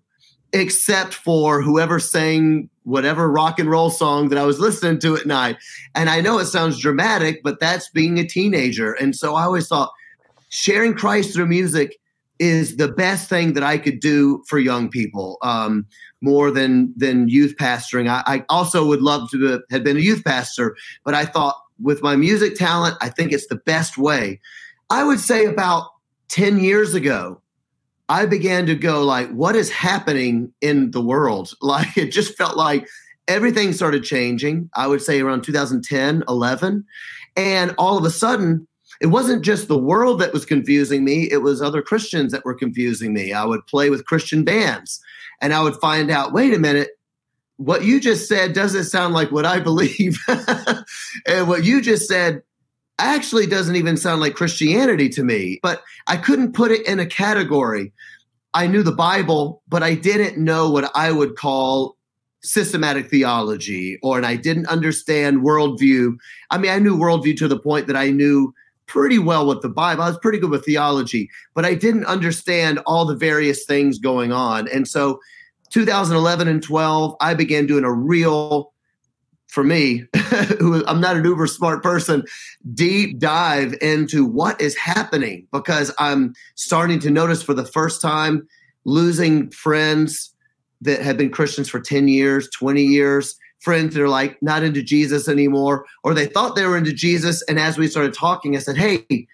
except 0.53 1.15
for 1.15 1.61
whoever 1.61 1.99
sang 1.99 2.69
whatever 2.87 3.29
rock 3.29 3.59
and 3.59 3.69
roll 3.69 3.89
song 3.89 4.29
that 4.29 4.37
I 4.37 4.45
was 4.45 4.61
listening 4.61 4.99
to 4.99 5.17
at 5.17 5.25
night. 5.25 5.57
And 5.93 6.09
I 6.09 6.21
know 6.21 6.39
it 6.39 6.45
sounds 6.45 6.79
dramatic, 6.79 7.41
but 7.43 7.59
that's 7.59 7.89
being 7.89 8.17
a 8.17 8.25
teenager. 8.25 8.93
And 8.93 9.13
so 9.13 9.35
I 9.35 9.43
always 9.43 9.67
thought 9.67 9.91
sharing 10.47 10.93
Christ 10.93 11.33
through 11.33 11.47
music 11.47 11.99
is 12.39 12.77
the 12.77 12.87
best 12.87 13.27
thing 13.27 13.53
that 13.53 13.63
I 13.63 13.77
could 13.77 13.99
do 13.99 14.41
for 14.47 14.57
young 14.57 14.89
people, 14.89 15.37
um, 15.41 15.85
more 16.21 16.51
than 16.51 16.93
than 16.97 17.27
youth 17.29 17.55
pastoring. 17.57 18.09
I, 18.09 18.23
I 18.25 18.45
also 18.49 18.85
would 18.85 19.01
love 19.01 19.29
to 19.31 19.41
have- 19.45 19.61
have 19.71 19.83
been 19.83 19.97
a 19.97 20.01
youth 20.01 20.23
pastor, 20.23 20.75
but 21.03 21.13
I 21.13 21.25
thought 21.25 21.55
with 21.79 22.01
my 22.01 22.15
music 22.15 22.55
talent, 22.55 22.97
I 23.01 23.09
think 23.09 23.31
it's 23.31 23.47
the 23.47 23.55
best 23.55 23.97
way. 23.97 24.39
I 24.89 25.03
would 25.03 25.19
say 25.19 25.45
about 25.45 25.89
10 26.29 26.59
years 26.59 26.93
ago, 26.93 27.41
I 28.09 28.25
began 28.25 28.65
to 28.67 28.75
go 28.75 29.03
like, 29.03 29.29
what 29.31 29.55
is 29.55 29.69
happening 29.69 30.51
in 30.61 30.91
the 30.91 31.01
world? 31.01 31.53
Like 31.61 31.97
it 31.97 32.11
just 32.11 32.37
felt 32.37 32.57
like 32.57 32.87
everything 33.27 33.73
started 33.73 34.03
changing. 34.03 34.69
I 34.73 34.87
would 34.87 35.01
say 35.01 35.19
around 35.19 35.43
2010, 35.43 36.23
11. 36.27 36.85
And 37.35 37.75
all 37.77 37.97
of 37.97 38.05
a 38.05 38.09
sudden, 38.09 38.67
it 39.01 39.07
wasn't 39.07 39.43
just 39.43 39.67
the 39.67 39.77
world 39.77 40.19
that 40.19 40.33
was 40.33 40.45
confusing 40.45 41.03
me, 41.03 41.29
it 41.31 41.41
was 41.41 41.61
other 41.61 41.81
Christians 41.81 42.31
that 42.31 42.45
were 42.45 42.55
confusing 42.55 43.13
me. 43.13 43.33
I 43.33 43.45
would 43.45 43.65
play 43.67 43.89
with 43.89 44.05
Christian 44.05 44.43
bands 44.43 44.99
and 45.41 45.53
I 45.53 45.61
would 45.61 45.75
find 45.75 46.09
out, 46.09 46.33
wait 46.33 46.53
a 46.53 46.59
minute, 46.59 46.89
what 47.57 47.83
you 47.83 47.99
just 47.99 48.27
said 48.27 48.53
doesn't 48.53 48.85
sound 48.85 49.13
like 49.13 49.31
what 49.31 49.45
I 49.45 49.59
believe. 49.59 50.17
and 51.25 51.47
what 51.47 51.63
you 51.63 51.81
just 51.81 52.07
said 52.07 52.41
actually 52.99 53.45
doesn't 53.45 53.75
even 53.75 53.97
sound 53.97 54.21
like 54.21 54.35
Christianity 54.35 55.09
to 55.09 55.23
me. 55.23 55.59
But 55.61 55.83
I 56.07 56.17
couldn't 56.17 56.53
put 56.53 56.71
it 56.71 56.85
in 56.87 56.99
a 56.99 57.05
category. 57.05 57.93
I 58.53 58.67
knew 58.67 58.83
the 58.83 58.91
Bible, 58.91 59.61
but 59.67 59.83
I 59.83 59.93
didn't 59.93 60.43
know 60.43 60.69
what 60.69 60.91
I 60.95 61.11
would 61.11 61.35
call 61.35 61.97
systematic 62.43 63.09
theology, 63.09 63.99
or 64.01 64.17
and 64.17 64.25
I 64.25 64.35
didn't 64.35 64.67
understand 64.67 65.41
worldview. 65.41 66.15
I 66.49 66.57
mean, 66.57 66.71
I 66.71 66.79
knew 66.79 66.97
worldview 66.97 67.37
to 67.37 67.47
the 67.47 67.59
point 67.59 67.87
that 67.87 67.95
I 67.95 68.09
knew 68.09 68.53
pretty 68.87 69.19
well 69.19 69.45
with 69.45 69.61
the 69.61 69.69
Bible. 69.69 70.03
I 70.03 70.09
was 70.09 70.17
pretty 70.17 70.39
good 70.39 70.49
with 70.49 70.65
theology, 70.65 71.29
but 71.53 71.65
I 71.65 71.75
didn't 71.75 72.05
understand 72.05 72.79
all 72.85 73.05
the 73.05 73.15
various 73.15 73.65
things 73.65 73.99
going 73.99 74.31
on. 74.31 74.67
And 74.69 74.87
so 74.87 75.19
2011 75.71 76.47
and 76.47 76.63
12, 76.63 77.15
I 77.19 77.33
began 77.33 77.67
doing 77.67 77.83
a 77.83 77.91
real, 77.91 78.73
for 79.47 79.63
me, 79.63 80.05
who 80.59 80.85
I'm 80.85 81.01
not 81.01 81.17
an 81.17 81.25
uber 81.25 81.47
smart 81.47 81.83
person, 81.83 82.23
deep 82.73 83.19
dive 83.19 83.75
into 83.81 84.25
what 84.25 84.59
is 84.61 84.75
happening 84.77 85.47
because 85.51 85.93
I'm 85.99 86.33
starting 86.55 86.99
to 86.99 87.09
notice 87.09 87.43
for 87.43 87.53
the 87.53 87.65
first 87.65 88.01
time 88.01 88.47
losing 88.85 89.51
friends 89.51 90.33
that 90.81 91.01
have 91.01 91.17
been 91.17 91.31
Christians 91.31 91.67
for 91.67 91.79
10 91.79 92.07
years, 92.07 92.49
20 92.51 92.83
years, 92.83 93.37
friends 93.59 93.93
that 93.93 94.03
are 94.03 94.09
like 94.09 94.41
not 94.41 94.63
into 94.63 94.81
Jesus 94.81 95.27
anymore, 95.27 95.85
or 96.03 96.13
they 96.13 96.27
thought 96.27 96.55
they 96.55 96.65
were 96.65 96.77
into 96.77 96.93
Jesus. 96.93 97.41
And 97.43 97.59
as 97.59 97.77
we 97.77 97.87
started 97.87 98.13
talking, 98.13 98.55
I 98.55 98.59
said, 98.59 98.77
Hey, 98.77 99.27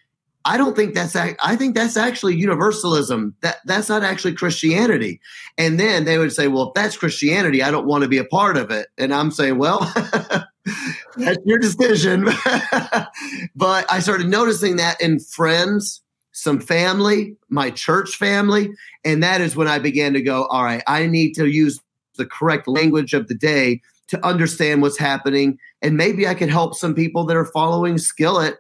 I 0.46 0.58
don't 0.58 0.76
think 0.76 0.94
that's 0.94 1.16
I 1.16 1.56
think 1.56 1.74
that's 1.74 1.96
actually 1.96 2.36
universalism. 2.36 3.34
That 3.42 3.58
that's 3.66 3.88
not 3.88 4.04
actually 4.04 4.34
Christianity. 4.34 5.22
And 5.58 5.80
then 5.80 6.04
they 6.04 6.18
would 6.18 6.34
say, 6.34 6.48
well, 6.48 6.70
if 6.70 6.74
that's 6.74 6.98
Christianity, 6.98 7.64
I 7.64 7.72
don't 7.72 7.86
want 7.86 8.04
to 8.04 8.10
be 8.10 8.18
a 8.18 8.26
part 8.26 8.58
of 8.58 8.70
it. 8.70 8.88
And 8.98 9.14
I'm 9.14 9.32
saying, 9.32 9.58
well, 9.58 9.80
that's 11.16 11.40
your 11.46 11.60
decision. 11.60 12.26
but 13.56 13.92
I 13.92 14.00
started 14.02 14.28
noticing 14.28 14.76
that 14.78 15.00
in 15.00 15.20
friends, 15.20 16.02
some 16.34 16.60
family, 16.60 17.38
my 17.48 17.70
church 17.70 18.16
family, 18.18 18.72
and 19.06 19.24
that 19.24 19.40
is 19.40 19.56
when 19.56 19.70
I 19.70 19.80
began 19.80 20.12
to 20.14 20.22
go, 20.22 20.46
all 20.46 20.64
right, 20.64 20.84
I 20.88 21.08
need 21.08 21.34
to 21.36 21.46
use 21.46 21.80
the 22.18 22.26
correct 22.26 22.68
language 22.68 23.14
of 23.14 23.28
the 23.28 23.36
day 23.36 23.82
to 24.10 24.26
understand 24.26 24.82
what's 24.82 24.98
happening 24.98 25.58
and 25.82 25.98
maybe 25.98 26.28
I 26.28 26.34
could 26.34 26.50
help 26.50 26.76
some 26.76 26.94
people 26.94 27.26
that 27.26 27.38
are 27.38 27.46
following 27.46 27.98
Skillet 27.98 28.58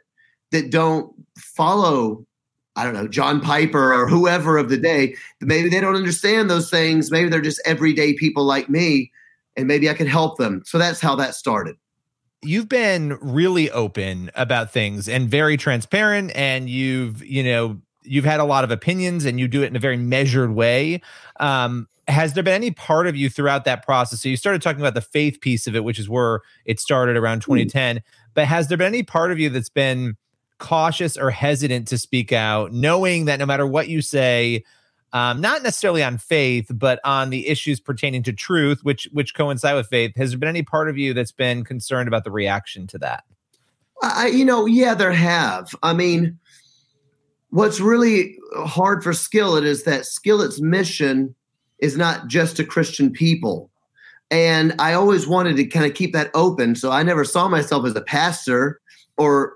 that 0.51 0.69
don't 0.69 1.13
follow 1.37 2.25
I 2.75 2.83
don't 2.83 2.95
know, 2.95 3.07
John 3.07 3.39
Piper 3.39 3.93
or 3.93 4.07
whoever 4.07 4.57
of 4.57 4.69
the 4.69 4.77
day. 4.77 5.15
Maybe 5.41 5.69
they 5.69 5.79
don't 5.79 5.95
understand 5.95 6.49
those 6.49 6.69
things. 6.69 7.11
Maybe 7.11 7.29
they're 7.29 7.41
just 7.41 7.61
everyday 7.65 8.13
people 8.13 8.43
like 8.45 8.69
me, 8.69 9.11
and 9.55 9.67
maybe 9.67 9.89
I 9.89 9.93
could 9.93 10.07
help 10.07 10.37
them. 10.37 10.63
So 10.65 10.77
that's 10.79 10.99
how 10.99 11.15
that 11.17 11.35
started. 11.35 11.75
You've 12.41 12.67
been 12.67 13.17
really 13.21 13.69
open 13.71 14.31
about 14.35 14.71
things 14.71 15.07
and 15.07 15.29
very 15.29 15.55
transparent, 15.55 16.31
and 16.35 16.67
you've, 16.69 17.23
you 17.23 17.43
know, 17.43 17.79
you've 18.05 18.25
had 18.25 18.39
a 18.39 18.43
lot 18.43 18.63
of 18.63 18.71
opinions 18.71 19.25
and 19.25 19.39
you 19.39 19.47
do 19.47 19.63
it 19.63 19.67
in 19.67 19.75
a 19.75 19.79
very 19.79 19.97
measured 19.97 20.53
way. 20.53 21.01
Um, 21.39 21.87
has 22.07 22.33
there 22.33 22.43
been 22.43 22.53
any 22.53 22.71
part 22.71 23.07
of 23.07 23.15
you 23.15 23.29
throughout 23.29 23.65
that 23.65 23.83
process? 23.85 24.21
So 24.21 24.29
you 24.29 24.37
started 24.37 24.61
talking 24.61 24.81
about 24.81 24.93
the 24.93 25.01
faith 25.01 25.39
piece 25.41 25.67
of 25.67 25.75
it, 25.75 25.83
which 25.83 25.99
is 25.99 26.09
where 26.09 26.41
it 26.65 26.79
started 26.79 27.15
around 27.15 27.41
2010. 27.41 27.97
Mm. 27.97 28.01
But 28.33 28.45
has 28.45 28.67
there 28.67 28.77
been 28.77 28.87
any 28.87 29.03
part 29.03 29.31
of 29.31 29.39
you 29.39 29.49
that's 29.49 29.69
been 29.69 30.17
cautious 30.59 31.17
or 31.17 31.29
hesitant 31.29 31.87
to 31.89 31.97
speak 31.97 32.31
out, 32.31 32.73
knowing 32.73 33.25
that 33.25 33.39
no 33.39 33.45
matter 33.45 33.65
what 33.65 33.87
you 33.87 34.01
say, 34.01 34.63
um, 35.13 35.41
not 35.41 35.61
necessarily 35.61 36.03
on 36.03 36.17
faith, 36.17 36.71
but 36.73 36.99
on 37.03 37.29
the 37.29 37.47
issues 37.47 37.79
pertaining 37.79 38.23
to 38.23 38.33
truth, 38.33 38.83
which 38.83 39.07
which 39.11 39.35
coincide 39.35 39.75
with 39.75 39.87
faith, 39.87 40.15
has 40.15 40.31
there 40.31 40.39
been 40.39 40.49
any 40.49 40.63
part 40.63 40.89
of 40.89 40.97
you 40.97 41.13
that's 41.13 41.31
been 41.31 41.63
concerned 41.63 42.07
about 42.07 42.23
the 42.23 42.31
reaction 42.31 42.87
to 42.87 42.97
that? 42.97 43.23
I, 44.01 44.27
you 44.27 44.43
know, 44.43 44.65
yeah, 44.65 44.95
there 44.95 45.13
have. 45.13 45.73
I 45.83 45.93
mean, 45.93 46.39
what's 47.53 47.79
really 47.79 48.35
hard 48.55 49.03
for 49.03 49.13
Skillet 49.13 49.63
is 49.63 49.83
that 49.83 50.07
Skillet's 50.07 50.59
mission 50.59 51.35
is 51.77 51.95
not 51.95 52.27
just 52.27 52.57
to 52.57 52.65
Christian 52.65 53.11
people. 53.11 53.69
And 54.31 54.73
I 54.79 54.93
always 54.93 55.27
wanted 55.27 55.57
to 55.57 55.65
kind 55.65 55.85
of 55.85 55.93
keep 55.93 56.13
that 56.13 56.31
open. 56.33 56.75
So 56.75 56.89
I 56.89 57.03
never 57.03 57.23
saw 57.23 57.47
myself 57.47 57.85
as 57.85 57.95
a 57.95 58.01
pastor 58.01 58.81
or 59.17 59.53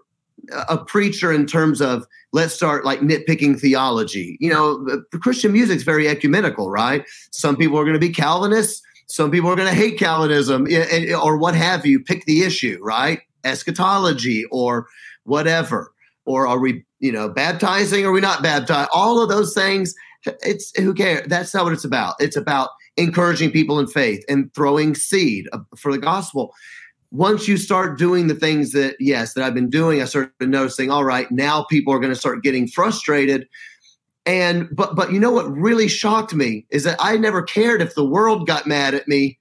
a 0.70 0.78
preacher 0.78 1.32
in 1.32 1.48
terms 1.48 1.82
of 1.82 2.06
let's 2.34 2.54
start 2.54 2.86
like 2.86 3.00
nitpicking 3.00 3.60
theology. 3.60 4.38
You 4.40 4.52
know, 4.52 5.02
Christian 5.20 5.52
music 5.52 5.78
is 5.78 5.84
very 5.84 6.08
ecumenical, 6.08 6.70
right? 6.70 7.04
Some 7.32 7.58
people 7.58 7.80
are 7.80 7.84
going 7.84 7.96
to 7.96 8.00
be 8.00 8.14
Calvinists, 8.14 8.84
some 9.08 9.32
people 9.32 9.50
are 9.50 9.56
going 9.56 9.70
to 9.70 9.74
hate 9.74 9.98
Calvinism 9.98 10.68
eh, 10.70 11.16
or 11.16 11.36
what 11.38 11.56
have 11.56 11.84
you. 11.84 12.00
Pick 12.00 12.26
the 12.26 12.44
issue, 12.44 12.78
right? 12.80 13.22
Eschatology 13.44 14.46
or 14.52 14.88
whatever. 15.24 15.92
Or 16.28 16.48
are 16.48 16.60
we, 16.60 16.86
you 17.00 17.12
know, 17.12 17.30
baptizing? 17.30 18.06
Or 18.06 18.10
are 18.10 18.12
we 18.12 18.22
not 18.22 18.44
baptized? 18.44 18.90
All 18.94 19.22
of 19.22 19.30
those 19.30 19.54
things 19.54 19.96
it's 20.42 20.78
who 20.78 20.94
cares? 20.94 21.28
That's 21.28 21.54
not 21.54 21.64
what 21.64 21.74
it's 21.74 21.86
about. 21.86 22.16
It's 22.20 22.36
about 22.36 22.70
encouraging 22.96 23.52
people 23.52 23.80
in 23.80 23.88
faith 23.88 24.24
and 24.28 24.54
throwing 24.54 24.96
seed 24.96 25.48
for 25.76 25.92
the 25.92 25.98
gospel. 25.98 26.54
Once 27.12 27.48
you 27.48 27.56
start 27.56 27.98
doing 27.98 28.28
the 28.28 28.36
things 28.36 28.72
that, 28.72 28.96
yes, 29.00 29.34
that 29.34 29.44
I've 29.44 29.54
been 29.54 29.70
doing, 29.70 30.02
I 30.02 30.06
started 30.06 30.32
noticing, 30.42 30.92
all 30.92 31.06
right, 31.06 31.32
now 31.32 31.64
people 31.64 31.94
are 31.94 32.00
going 32.00 32.14
to 32.14 32.20
start 32.20 32.44
getting 32.44 32.68
frustrated. 32.68 33.48
And, 34.26 34.68
but, 34.74 34.96
but 34.96 35.14
you 35.14 35.20
know 35.20 35.32
what 35.32 35.50
really 35.50 35.88
shocked 35.88 36.34
me 36.34 36.66
is 36.70 36.84
that 36.84 36.98
I 37.00 37.16
never 37.16 37.42
cared 37.42 37.82
if 37.82 37.96
the 37.96 38.06
world 38.06 38.46
got 38.46 38.68
mad 38.68 38.94
at 38.94 39.08
me. 39.08 39.40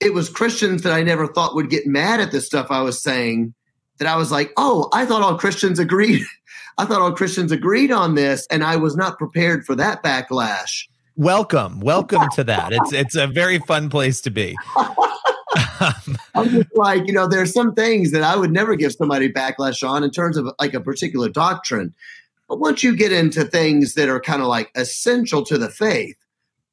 It 0.00 0.14
was 0.14 0.30
Christians 0.30 0.82
that 0.82 0.94
I 0.94 1.02
never 1.02 1.26
thought 1.26 1.54
would 1.54 1.68
get 1.68 1.86
mad 1.86 2.20
at 2.20 2.32
the 2.32 2.40
stuff 2.40 2.68
I 2.70 2.80
was 2.80 3.02
saying 3.02 3.52
that 4.02 4.10
I 4.10 4.16
was 4.16 4.32
like, 4.32 4.52
oh, 4.56 4.88
I 4.92 5.06
thought 5.06 5.22
all 5.22 5.38
Christians 5.38 5.78
agreed 5.78 6.24
I 6.78 6.84
thought 6.84 7.00
all 7.00 7.12
Christians 7.12 7.52
agreed 7.52 7.92
on 7.92 8.14
this, 8.14 8.46
and 8.50 8.64
I 8.64 8.76
was 8.76 8.96
not 8.96 9.18
prepared 9.18 9.64
for 9.64 9.74
that 9.76 10.02
backlash. 10.02 10.86
Welcome, 11.16 11.80
welcome 11.80 12.22
to 12.34 12.44
that. 12.44 12.72
It's 12.72 12.92
it's 12.92 13.14
a 13.14 13.26
very 13.26 13.58
fun 13.58 13.90
place 13.90 14.20
to 14.22 14.30
be. 14.30 14.56
I'm 16.34 16.48
just 16.48 16.74
like, 16.74 17.06
you 17.06 17.12
know, 17.12 17.28
there's 17.28 17.52
some 17.52 17.74
things 17.74 18.10
that 18.12 18.22
I 18.22 18.36
would 18.36 18.50
never 18.50 18.74
give 18.74 18.92
somebody 18.92 19.30
backlash 19.30 19.86
on 19.86 20.02
in 20.02 20.10
terms 20.10 20.36
of 20.36 20.48
like 20.58 20.74
a 20.74 20.80
particular 20.80 21.28
doctrine. 21.28 21.94
But 22.48 22.58
once 22.58 22.82
you 22.82 22.96
get 22.96 23.12
into 23.12 23.44
things 23.44 23.94
that 23.94 24.08
are 24.08 24.20
kind 24.20 24.40
of 24.40 24.48
like 24.48 24.70
essential 24.74 25.44
to 25.44 25.58
the 25.58 25.68
faith, 25.68 26.16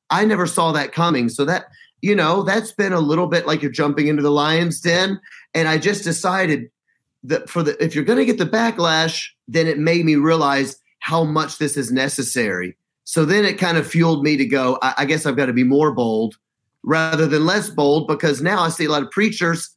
I 0.10 0.26
never 0.26 0.48
saw 0.48 0.72
that 0.72 0.92
coming. 0.92 1.28
So 1.30 1.44
that, 1.46 1.66
you 2.02 2.16
know, 2.16 2.44
that's 2.44 2.72
been 2.72 2.94
a 2.94 3.00
little 3.00 3.28
bit 3.28 3.48
like 3.48 3.62
you're 3.62 3.72
jumping 3.72 4.08
into 4.08 4.22
the 4.22 4.32
lion's 4.32 4.80
den. 4.80 5.20
And 5.54 5.68
I 5.68 5.78
just 5.78 6.04
decided 6.04 6.70
that 7.24 7.50
for 7.50 7.64
the 7.64 7.82
if 7.84 7.96
you're 7.96 8.04
going 8.04 8.20
to 8.20 8.26
get 8.26 8.38
the 8.38 8.46
backlash, 8.46 9.28
then 9.48 9.68
it 9.68 9.78
made 9.78 10.06
me 10.06 10.16
realize 10.16 10.78
how 11.00 11.24
much 11.24 11.58
this 11.58 11.78
is 11.78 11.92
necessary. 11.92 12.76
So 13.04 13.26
then 13.26 13.46
it 13.46 13.58
kind 13.58 13.78
of 13.78 13.88
fueled 13.88 14.24
me 14.24 14.38
to 14.38 14.46
go, 14.46 14.78
I, 14.82 14.94
I 15.00 15.06
guess 15.06 15.26
I've 15.26 15.36
got 15.36 15.48
to 15.48 15.54
be 15.54 15.64
more 15.64 15.92
bold 15.92 16.36
rather 16.84 17.26
than 17.26 17.46
less 17.46 17.70
bold 17.70 18.08
because 18.08 18.42
now 18.42 18.62
I 18.62 18.70
see 18.70 18.86
a 18.86 18.90
lot 18.90 19.04
of 19.04 19.12
preachers 19.12 19.72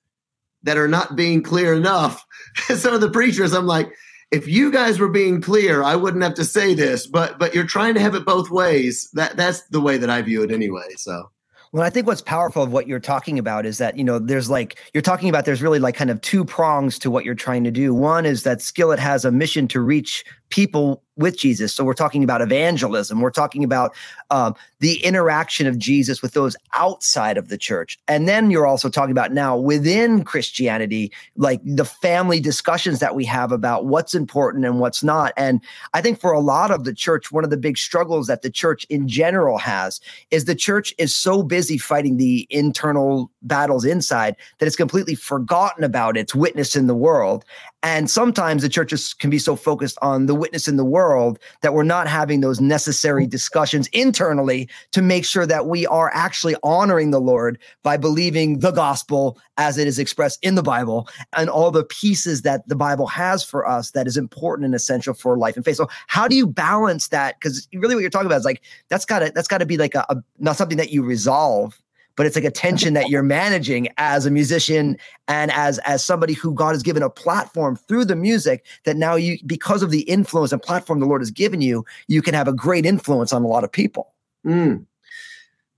that 0.62 0.76
are 0.76 0.88
not 0.88 1.16
being 1.16 1.42
clear 1.42 1.74
enough. 1.74 2.24
Some 2.76 2.94
of 2.94 3.00
the 3.00 3.10
preachers, 3.10 3.52
I'm 3.52 3.66
like, 3.66 3.92
if 4.30 4.48
you 4.48 4.72
guys 4.72 4.98
were 4.98 5.08
being 5.08 5.40
clear, 5.40 5.82
I 5.82 5.94
wouldn't 5.94 6.22
have 6.22 6.34
to 6.34 6.44
say 6.44 6.74
this, 6.74 7.06
but 7.06 7.38
but 7.38 7.54
you're 7.54 7.66
trying 7.66 7.94
to 7.94 8.00
have 8.00 8.14
it 8.14 8.24
both 8.24 8.50
ways. 8.50 9.10
That 9.12 9.36
that's 9.36 9.60
the 9.68 9.80
way 9.80 9.98
that 9.98 10.08
I 10.08 10.22
view 10.22 10.42
it 10.42 10.50
anyway. 10.50 10.88
So 10.96 11.30
well, 11.72 11.82
I 11.82 11.88
think 11.88 12.06
what's 12.06 12.20
powerful 12.20 12.62
of 12.62 12.70
what 12.70 12.86
you're 12.86 13.00
talking 13.00 13.38
about 13.38 13.64
is 13.64 13.78
that, 13.78 13.96
you 13.96 14.04
know, 14.04 14.18
there's 14.18 14.50
like, 14.50 14.78
you're 14.92 15.00
talking 15.02 15.30
about 15.30 15.46
there's 15.46 15.62
really 15.62 15.78
like 15.78 15.94
kind 15.94 16.10
of 16.10 16.20
two 16.20 16.44
prongs 16.44 16.98
to 16.98 17.10
what 17.10 17.24
you're 17.24 17.34
trying 17.34 17.64
to 17.64 17.70
do. 17.70 17.94
One 17.94 18.26
is 18.26 18.42
that 18.42 18.60
Skillet 18.60 18.98
has 18.98 19.24
a 19.24 19.32
mission 19.32 19.66
to 19.68 19.80
reach 19.80 20.22
people 20.52 21.02
with 21.16 21.36
Jesus. 21.36 21.74
So 21.74 21.84
we're 21.84 21.92
talking 21.94 22.24
about 22.24 22.40
evangelism. 22.40 23.20
We're 23.20 23.30
talking 23.30 23.64
about 23.64 23.94
um, 24.30 24.54
the 24.80 25.02
interaction 25.04 25.66
of 25.66 25.78
Jesus 25.78 26.22
with 26.22 26.32
those 26.32 26.56
outside 26.74 27.36
of 27.36 27.48
the 27.48 27.58
church. 27.58 27.98
And 28.08 28.26
then 28.26 28.50
you're 28.50 28.66
also 28.66 28.88
talking 28.88 29.10
about 29.12 29.32
now 29.32 29.56
within 29.56 30.24
Christianity, 30.24 31.12
like 31.36 31.60
the 31.64 31.84
family 31.84 32.40
discussions 32.40 32.98
that 33.00 33.14
we 33.14 33.24
have 33.26 33.52
about 33.52 33.86
what's 33.86 34.14
important 34.14 34.64
and 34.64 34.80
what's 34.80 35.02
not. 35.02 35.32
And 35.36 35.60
I 35.92 36.00
think 36.00 36.18
for 36.18 36.32
a 36.32 36.40
lot 36.40 36.70
of 36.70 36.84
the 36.84 36.94
church, 36.94 37.30
one 37.30 37.44
of 37.44 37.50
the 37.50 37.56
big 37.58 37.76
struggles 37.76 38.26
that 38.28 38.42
the 38.42 38.50
church 38.50 38.84
in 38.84 39.06
general 39.06 39.58
has 39.58 40.00
is 40.30 40.46
the 40.46 40.54
church 40.54 40.94
is 40.98 41.14
so 41.14 41.42
busy 41.42 41.76
fighting 41.78 42.16
the 42.16 42.46
internal 42.48 43.30
battles 43.42 43.84
inside 43.84 44.36
that 44.58 44.66
it's 44.66 44.76
completely 44.76 45.14
forgotten 45.14 45.84
about 45.84 46.16
its 46.16 46.34
witness 46.34 46.74
in 46.74 46.86
the 46.86 46.94
world. 46.94 47.44
And 47.82 48.08
sometimes 48.08 48.62
the 48.62 48.68
churches 48.68 49.12
can 49.12 49.28
be 49.28 49.38
so 49.38 49.56
focused 49.56 49.98
on 50.02 50.26
the 50.26 50.34
witness 50.34 50.68
in 50.68 50.76
the 50.76 50.84
world 50.84 51.38
that 51.62 51.74
we're 51.74 51.82
not 51.82 52.06
having 52.06 52.40
those 52.40 52.60
necessary 52.60 53.26
discussions 53.26 53.88
internally 53.88 54.68
to 54.92 55.02
make 55.02 55.24
sure 55.24 55.46
that 55.46 55.66
we 55.66 55.86
are 55.86 56.10
actually 56.14 56.54
honoring 56.62 57.10
the 57.10 57.20
Lord 57.20 57.58
by 57.82 57.96
believing 57.96 58.60
the 58.60 58.70
gospel 58.70 59.36
as 59.56 59.78
it 59.78 59.88
is 59.88 59.98
expressed 59.98 60.38
in 60.42 60.54
the 60.54 60.62
Bible 60.62 61.08
and 61.36 61.50
all 61.50 61.72
the 61.72 61.84
pieces 61.84 62.42
that 62.42 62.66
the 62.68 62.76
Bible 62.76 63.08
has 63.08 63.42
for 63.42 63.68
us 63.68 63.90
that 63.90 64.06
is 64.06 64.16
important 64.16 64.64
and 64.64 64.74
essential 64.74 65.12
for 65.12 65.36
life 65.36 65.56
and 65.56 65.64
faith. 65.64 65.76
So 65.76 65.88
how 66.06 66.28
do 66.28 66.36
you 66.36 66.46
balance 66.46 67.08
that? 67.08 67.40
Because 67.40 67.68
really 67.74 67.96
what 67.96 68.00
you're 68.00 68.10
talking 68.10 68.26
about 68.26 68.38
is 68.38 68.44
like 68.44 68.62
that's 68.90 69.04
gotta 69.04 69.32
that's 69.34 69.48
gotta 69.48 69.66
be 69.66 69.76
like 69.76 69.96
a, 69.96 70.06
a 70.08 70.22
not 70.38 70.56
something 70.56 70.78
that 70.78 70.90
you 70.90 71.02
resolve 71.02 71.82
but 72.16 72.26
it's 72.26 72.36
like 72.36 72.44
a 72.44 72.50
tension 72.50 72.94
that 72.94 73.08
you're 73.08 73.22
managing 73.22 73.88
as 73.96 74.26
a 74.26 74.30
musician 74.30 74.96
and 75.28 75.50
as 75.52 75.78
as 75.80 76.04
somebody 76.04 76.34
who 76.34 76.54
God 76.54 76.72
has 76.72 76.82
given 76.82 77.02
a 77.02 77.10
platform 77.10 77.76
through 77.76 78.04
the 78.04 78.16
music 78.16 78.64
that 78.84 78.96
now 78.96 79.14
you 79.14 79.38
because 79.46 79.82
of 79.82 79.90
the 79.90 80.02
influence 80.02 80.52
and 80.52 80.62
platform 80.62 81.00
the 81.00 81.06
Lord 81.06 81.20
has 81.20 81.30
given 81.30 81.60
you, 81.60 81.84
you 82.08 82.22
can 82.22 82.34
have 82.34 82.48
a 82.48 82.52
great 82.52 82.86
influence 82.86 83.32
on 83.32 83.42
a 83.42 83.46
lot 83.46 83.64
of 83.64 83.72
people. 83.72 84.12
Mm. 84.46 84.86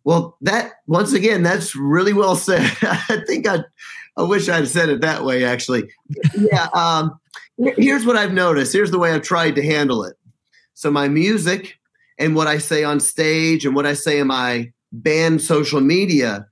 Well, 0.05 0.37
that 0.43 0.73
once 0.87 1.13
again, 1.13 1.43
that's 1.43 1.75
really 1.75 2.13
well 2.13 2.37
said. 2.37 2.61
I 2.83 3.23
think 3.27 3.49
I, 3.49 3.61
I 4.17 4.23
wish 4.23 4.49
I'd 4.49 4.69
said 4.69 4.89
it 4.91 5.01
that 5.01 5.25
way. 5.25 5.45
Actually, 5.45 5.85
yeah. 6.37 6.69
Um, 6.75 7.19
here's 7.57 8.05
what 8.05 8.17
I've 8.17 8.33
noticed. 8.33 8.73
Here's 8.73 8.91
the 8.91 8.99
way 8.99 9.13
I've 9.13 9.23
tried 9.23 9.55
to 9.57 9.63
handle 9.63 10.05
it. 10.05 10.17
So 10.75 10.91
my 10.91 11.09
music 11.09 11.79
and 12.19 12.37
what 12.37 12.47
I 12.47 12.59
say 12.59 12.85
on 12.85 13.01
stage 13.01 13.65
and 13.65 13.75
what 13.75 13.87
I 13.87 13.95
say 13.95 14.19
in 14.19 14.27
my 14.27 14.73
band 15.03 15.43
social 15.43 15.81
media, 15.81 16.47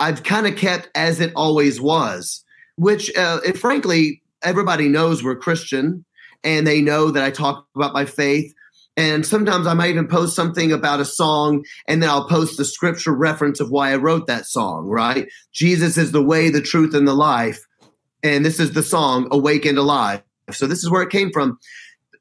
I've 0.00 0.22
kind 0.22 0.46
of 0.46 0.56
kept 0.56 0.88
as 0.94 1.20
it 1.20 1.32
always 1.36 1.80
was, 1.80 2.44
which, 2.76 3.14
uh, 3.16 3.40
frankly, 3.52 4.22
everybody 4.42 4.88
knows 4.88 5.22
we're 5.22 5.36
Christian 5.36 6.04
and 6.44 6.66
they 6.66 6.80
know 6.80 7.10
that 7.10 7.24
I 7.24 7.30
talk 7.30 7.66
about 7.76 7.94
my 7.94 8.04
faith. 8.04 8.52
And 8.96 9.24
sometimes 9.24 9.66
I 9.66 9.74
might 9.74 9.90
even 9.90 10.06
post 10.06 10.36
something 10.36 10.70
about 10.70 11.00
a 11.00 11.04
song 11.04 11.64
and 11.88 12.02
then 12.02 12.10
I'll 12.10 12.28
post 12.28 12.58
the 12.58 12.64
scripture 12.64 13.14
reference 13.14 13.58
of 13.58 13.70
why 13.70 13.92
I 13.92 13.96
wrote 13.96 14.26
that 14.26 14.46
song, 14.46 14.86
right? 14.86 15.28
Jesus 15.52 15.96
is 15.96 16.12
the 16.12 16.22
way, 16.22 16.50
the 16.50 16.60
truth, 16.60 16.94
and 16.94 17.08
the 17.08 17.14
life. 17.14 17.64
And 18.22 18.44
this 18.44 18.60
is 18.60 18.72
the 18.72 18.82
song, 18.82 19.28
Awake 19.30 19.64
and 19.64 19.78
Alive. 19.78 20.22
So 20.50 20.66
this 20.66 20.82
is 20.82 20.90
where 20.90 21.02
it 21.02 21.10
came 21.10 21.30
from. 21.32 21.58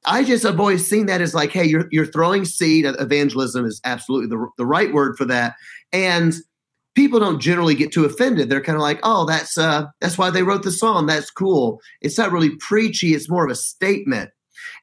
I 0.05 0.23
just 0.23 0.43
have 0.43 0.59
always 0.59 0.87
seen 0.87 1.05
that 1.07 1.21
as 1.21 1.35
like, 1.35 1.51
hey, 1.51 1.65
you're 1.65 1.87
you're 1.91 2.05
throwing 2.05 2.45
seed. 2.45 2.85
Uh, 2.85 2.93
evangelism 2.99 3.65
is 3.65 3.79
absolutely 3.83 4.27
the 4.27 4.47
the 4.57 4.65
right 4.65 4.93
word 4.93 5.17
for 5.17 5.25
that, 5.25 5.55
and 5.91 6.33
people 6.95 7.19
don't 7.19 7.39
generally 7.39 7.75
get 7.75 7.91
too 7.91 8.05
offended. 8.05 8.49
They're 8.49 8.61
kind 8.61 8.75
of 8.75 8.81
like, 8.81 8.99
oh, 9.03 9.25
that's 9.25 9.57
uh, 9.57 9.85
that's 9.99 10.17
why 10.17 10.29
they 10.29 10.43
wrote 10.43 10.63
the 10.63 10.71
song. 10.71 11.05
That's 11.05 11.29
cool. 11.29 11.79
It's 12.01 12.17
not 12.17 12.31
really 12.31 12.55
preachy. 12.57 13.13
It's 13.13 13.29
more 13.29 13.45
of 13.45 13.51
a 13.51 13.55
statement. 13.55 14.31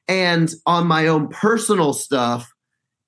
And 0.07 0.51
on 0.65 0.87
my 0.87 1.07
own 1.07 1.27
personal 1.29 1.93
stuff, 1.93 2.51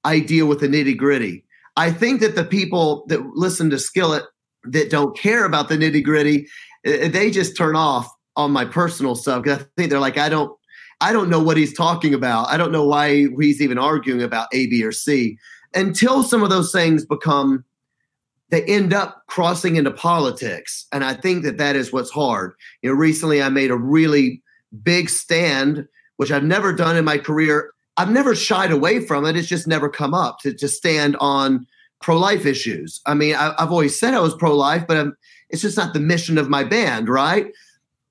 I 0.04 0.20
deal 0.20 0.48
with 0.48 0.60
the 0.60 0.68
nitty 0.68 0.98
gritty. 0.98 1.46
I 1.76 1.92
think 1.92 2.22
that 2.22 2.36
the 2.36 2.44
people 2.44 3.06
that 3.08 3.22
listen 3.34 3.70
to 3.70 3.80
Skillet 3.80 4.24
that 4.66 4.90
don't 4.90 5.18
care 5.18 5.46
about 5.46 5.70
the 5.70 5.78
nitty 5.78 6.04
gritty, 6.04 6.48
eh, 6.86 6.98
eh, 7.02 7.08
they 7.08 7.32
just 7.32 7.58
turn 7.58 7.76
off 7.76 8.08
on 8.36 8.52
my 8.52 8.66
personal 8.66 9.16
stuff 9.16 9.44
because 9.44 9.60
I 9.60 9.66
think 9.76 9.90
they're 9.90 10.00
like, 10.00 10.18
I 10.18 10.30
don't, 10.30 10.56
I 11.02 11.12
don't 11.12 11.30
know 11.30 11.42
what 11.42 11.58
he's 11.58 11.74
talking 11.74 12.14
about. 12.14 12.48
I 12.50 12.58
don't 12.58 12.72
know 12.72 12.86
why 12.86 13.28
he's 13.40 13.62
even 13.62 13.80
arguing 13.80 14.22
about 14.22 14.48
A, 14.54 14.68
B, 14.68 14.84
or 14.84 14.92
C. 14.92 15.38
Until 15.74 16.24
some 16.24 16.44
of 16.44 16.50
those 16.50 16.72
things 16.72 17.06
become, 17.06 17.66
they 18.50 18.64
end 18.64 18.94
up 18.94 19.24
crossing 19.28 19.78
into 19.78 19.92
politics, 19.92 20.86
and 20.92 21.04
I 21.04 21.16
think 21.16 21.44
that 21.44 21.58
that 21.58 21.76
is 21.76 21.92
what's 21.92 22.12
hard. 22.12 22.54
You 22.82 22.92
know, 22.92 22.96
recently 22.96 23.42
I 23.42 23.50
made 23.50 23.72
a 23.72 23.78
really 23.78 24.42
big 24.84 25.10
stand, 25.10 25.88
which 26.18 26.32
I've 26.32 26.44
never 26.44 26.72
done 26.72 26.96
in 26.96 27.06
my 27.06 27.18
career. 27.18 27.72
I've 27.98 28.12
never 28.12 28.36
shied 28.36 28.72
away 28.72 29.00
from 29.00 29.26
it. 29.26 29.36
It's 29.36 29.48
just 29.48 29.68
never 29.68 29.90
come 29.90 30.14
up 30.14 30.40
to, 30.40 30.54
to 30.54 30.68
stand 30.68 31.18
on 31.20 31.66
pro 32.02 32.18
life 32.18 32.46
issues. 32.46 33.02
I 33.06 33.14
mean, 33.14 33.36
I, 33.36 33.54
have 33.58 33.72
always 33.72 34.00
said 34.00 34.14
I 34.14 34.20
was 34.20 34.36
pro 34.36 34.56
life, 34.56 34.86
but 34.88 34.98
I'm, 34.98 35.16
it's 35.50 35.62
just 35.62 35.78
not 35.78 35.94
the 35.94 36.00
mission 36.00 36.38
of 36.38 36.50
my 36.50 36.64
band, 36.64 37.10
right? 37.10 37.48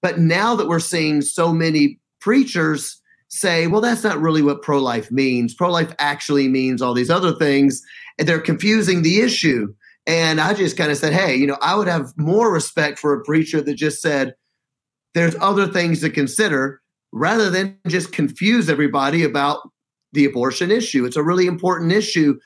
But 0.02 0.18
now 0.18 0.54
that 0.56 0.68
we're 0.68 0.80
seeing 0.80 1.22
so 1.22 1.52
many 1.52 1.98
preachers 2.20 3.00
say, 3.28 3.66
well, 3.66 3.80
that's 3.80 4.02
not 4.02 4.20
really 4.20 4.42
what 4.42 4.62
pro 4.62 4.78
life 4.78 5.10
means. 5.10 5.54
Pro 5.54 5.70
life 5.70 5.94
actually 5.98 6.48
means 6.48 6.82
all 6.82 6.94
these 6.94 7.10
other 7.10 7.32
things. 7.32 7.82
And 8.18 8.26
they're 8.28 8.40
confusing 8.40 9.02
the 9.02 9.20
issue. 9.20 9.72
And 10.06 10.40
I 10.40 10.54
just 10.54 10.76
kind 10.76 10.90
of 10.90 10.98
said, 10.98 11.12
hey, 11.12 11.36
you 11.36 11.46
know, 11.46 11.58
I 11.62 11.76
would 11.76 11.86
have 11.86 12.12
more 12.16 12.52
respect 12.52 12.98
for 12.98 13.14
a 13.14 13.22
preacher 13.22 13.60
that 13.60 13.74
just 13.74 14.02
said, 14.02 14.34
there's 15.14 15.36
other 15.40 15.66
things 15.66 16.00
to 16.00 16.10
consider 16.10 16.80
rather 17.12 17.50
than 17.50 17.78
just 17.88 18.12
confuse 18.12 18.68
everybody 18.68 19.24
about 19.24 19.68
the 20.12 20.24
abortion 20.24 20.70
issue. 20.70 21.04
It's 21.04 21.16
a 21.16 21.22
really 21.22 21.46
important 21.46 21.92
issue 21.92 22.38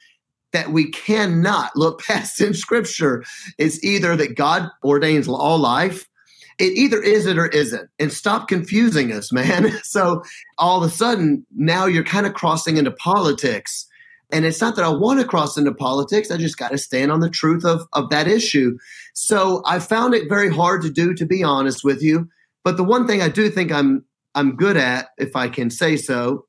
that 0.52 0.70
we 0.70 0.90
cannot 0.90 1.74
look 1.76 2.02
past 2.06 2.40
in 2.40 2.54
scripture. 2.54 3.24
It's 3.58 3.82
either 3.84 4.16
that 4.16 4.36
God 4.36 4.70
ordains 4.82 5.28
all 5.28 5.58
life, 5.58 6.08
it 6.58 6.72
either 6.72 7.00
is 7.02 7.26
it 7.26 7.38
or 7.38 7.46
isn't. 7.46 7.88
And 7.98 8.12
stop 8.12 8.48
confusing 8.48 9.12
us, 9.12 9.32
man. 9.32 9.72
So 9.84 10.22
all 10.58 10.82
of 10.82 10.90
a 10.90 10.94
sudden, 10.94 11.46
now 11.54 11.86
you're 11.86 12.04
kind 12.04 12.26
of 12.26 12.34
crossing 12.34 12.76
into 12.76 12.90
politics. 12.90 13.86
And 14.32 14.44
it's 14.44 14.60
not 14.60 14.74
that 14.76 14.84
I 14.84 14.88
want 14.88 15.20
to 15.20 15.26
cross 15.26 15.56
into 15.56 15.72
politics. 15.72 16.30
I 16.30 16.36
just 16.36 16.58
got 16.58 16.70
to 16.70 16.78
stand 16.78 17.12
on 17.12 17.20
the 17.20 17.30
truth 17.30 17.64
of, 17.64 17.86
of 17.92 18.10
that 18.10 18.26
issue. 18.26 18.76
So 19.12 19.62
I 19.66 19.78
found 19.78 20.14
it 20.14 20.28
very 20.28 20.52
hard 20.52 20.82
to 20.82 20.90
do, 20.90 21.14
to 21.14 21.26
be 21.26 21.42
honest 21.44 21.84
with 21.84 22.02
you. 22.02 22.28
But 22.64 22.76
the 22.76 22.84
one 22.84 23.06
thing 23.06 23.22
I 23.22 23.28
do 23.28 23.50
think 23.50 23.70
I'm 23.70 24.04
I'm 24.34 24.56
good 24.56 24.76
at, 24.76 25.10
if 25.16 25.36
I 25.36 25.48
can 25.48 25.70
say 25.70 25.96
so, 25.96 26.46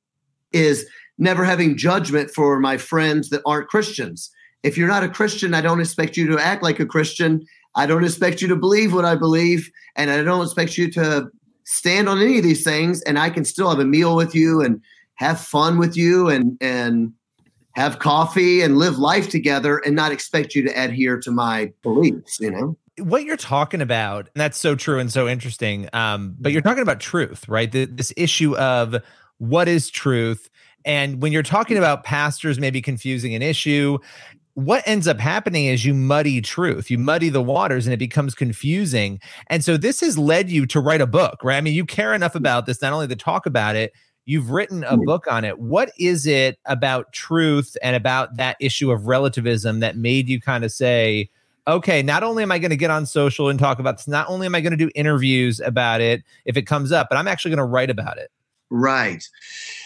is 0.51 0.87
never 1.17 1.43
having 1.43 1.77
judgment 1.77 2.31
for 2.31 2.59
my 2.59 2.77
friends 2.77 3.29
that 3.29 3.43
aren't 3.45 3.67
Christians. 3.67 4.31
If 4.63 4.77
you're 4.77 4.87
not 4.87 5.03
a 5.03 5.09
Christian, 5.09 5.53
I 5.53 5.61
don't 5.61 5.79
expect 5.79 6.17
you 6.17 6.27
to 6.27 6.39
act 6.39 6.63
like 6.63 6.79
a 6.79 6.85
Christian. 6.85 7.45
I 7.75 7.85
don't 7.85 8.03
expect 8.03 8.41
you 8.41 8.47
to 8.47 8.55
believe 8.55 8.93
what 8.93 9.05
I 9.05 9.15
believe, 9.15 9.69
and 9.95 10.09
I 10.09 10.23
don't 10.23 10.43
expect 10.43 10.77
you 10.77 10.89
to 10.93 11.29
stand 11.65 12.07
on 12.07 12.21
any 12.21 12.37
of 12.37 12.43
these 12.43 12.63
things. 12.63 13.01
And 13.03 13.19
I 13.19 13.29
can 13.29 13.43
still 13.43 13.69
have 13.69 13.79
a 13.79 13.85
meal 13.85 14.15
with 14.15 14.33
you 14.33 14.61
and 14.61 14.81
have 15.15 15.39
fun 15.39 15.77
with 15.77 15.97
you 15.97 16.29
and 16.29 16.57
and 16.61 17.13
have 17.75 17.99
coffee 17.99 18.61
and 18.61 18.77
live 18.77 18.97
life 18.97 19.29
together 19.29 19.79
and 19.79 19.95
not 19.95 20.11
expect 20.11 20.55
you 20.55 20.63
to 20.63 20.71
adhere 20.81 21.19
to 21.19 21.29
my 21.29 21.71
beliefs, 21.83 22.39
you 22.39 22.49
know? 22.49 22.77
What 22.99 23.25
you're 23.25 23.35
talking 23.35 23.81
about, 23.81 24.29
and 24.33 24.39
that's 24.39 24.57
so 24.57 24.75
true 24.75 24.97
and 24.97 25.11
so 25.11 25.27
interesting. 25.27 25.89
Um, 25.91 26.35
but 26.39 26.53
you're 26.53 26.61
talking 26.61 26.83
about 26.83 27.01
truth, 27.01 27.49
right? 27.49 27.69
The, 27.69 27.83
this 27.83 28.13
issue 28.15 28.55
of 28.55 28.95
what 29.39 29.67
is 29.67 29.89
truth. 29.89 30.49
And 30.85 31.21
when 31.21 31.33
you're 31.33 31.43
talking 31.43 31.77
about 31.77 32.05
pastors 32.05 32.59
maybe 32.59 32.81
confusing 32.81 33.35
an 33.35 33.41
issue, 33.41 33.97
what 34.55 34.83
ends 34.85 35.07
up 35.07 35.19
happening 35.19 35.65
is 35.65 35.85
you 35.85 35.93
muddy 35.93 36.41
truth, 36.41 36.89
you 36.89 36.97
muddy 36.97 37.29
the 37.29 37.41
waters, 37.41 37.85
and 37.85 37.93
it 37.93 37.97
becomes 37.97 38.33
confusing. 38.33 39.19
And 39.47 39.63
so 39.63 39.77
this 39.77 40.01
has 40.01 40.17
led 40.17 40.49
you 40.49 40.65
to 40.67 40.79
write 40.79 41.01
a 41.01 41.07
book, 41.07 41.43
right? 41.43 41.57
I 41.57 41.61
mean, 41.61 41.73
you 41.73 41.85
care 41.85 42.13
enough 42.13 42.35
about 42.35 42.65
this, 42.65 42.81
not 42.81 42.93
only 42.93 43.07
to 43.07 43.15
talk 43.15 43.45
about 43.45 43.75
it, 43.75 43.93
You've 44.25 44.49
written 44.49 44.83
a 44.83 44.95
hmm. 44.95 45.05
book 45.05 45.27
on 45.29 45.45
it. 45.45 45.59
What 45.59 45.91
is 45.99 46.25
it 46.25 46.57
about 46.65 47.13
truth 47.13 47.77
and 47.83 47.95
about 47.95 48.37
that 48.37 48.57
issue 48.59 48.91
of 48.91 49.07
relativism 49.07 49.81
that 49.81 49.97
made 49.97 50.27
you 50.27 50.41
kind 50.41 50.65
of 50.65 50.71
say, 50.71 51.29
okay, 51.67 52.01
not 52.01 52.23
only 52.23 52.41
am 52.41 52.51
I 52.51 52.59
going 52.59 52.71
to 52.71 52.75
get 52.75 52.89
on 52.89 53.05
social 53.05 53.49
and 53.49 53.59
talk 53.59 53.77
about 53.77 53.97
this, 53.97 54.07
not 54.07 54.27
only 54.27 54.47
am 54.47 54.55
I 54.55 54.61
going 54.61 54.71
to 54.71 54.77
do 54.77 54.89
interviews 54.95 55.59
about 55.59 56.01
it 56.01 56.23
if 56.45 56.57
it 56.57 56.63
comes 56.63 56.91
up, 56.91 57.07
but 57.09 57.17
I'm 57.17 57.27
actually 57.27 57.51
going 57.51 57.65
to 57.65 57.71
write 57.71 57.91
about 57.91 58.17
it? 58.17 58.31
Right. 58.71 59.27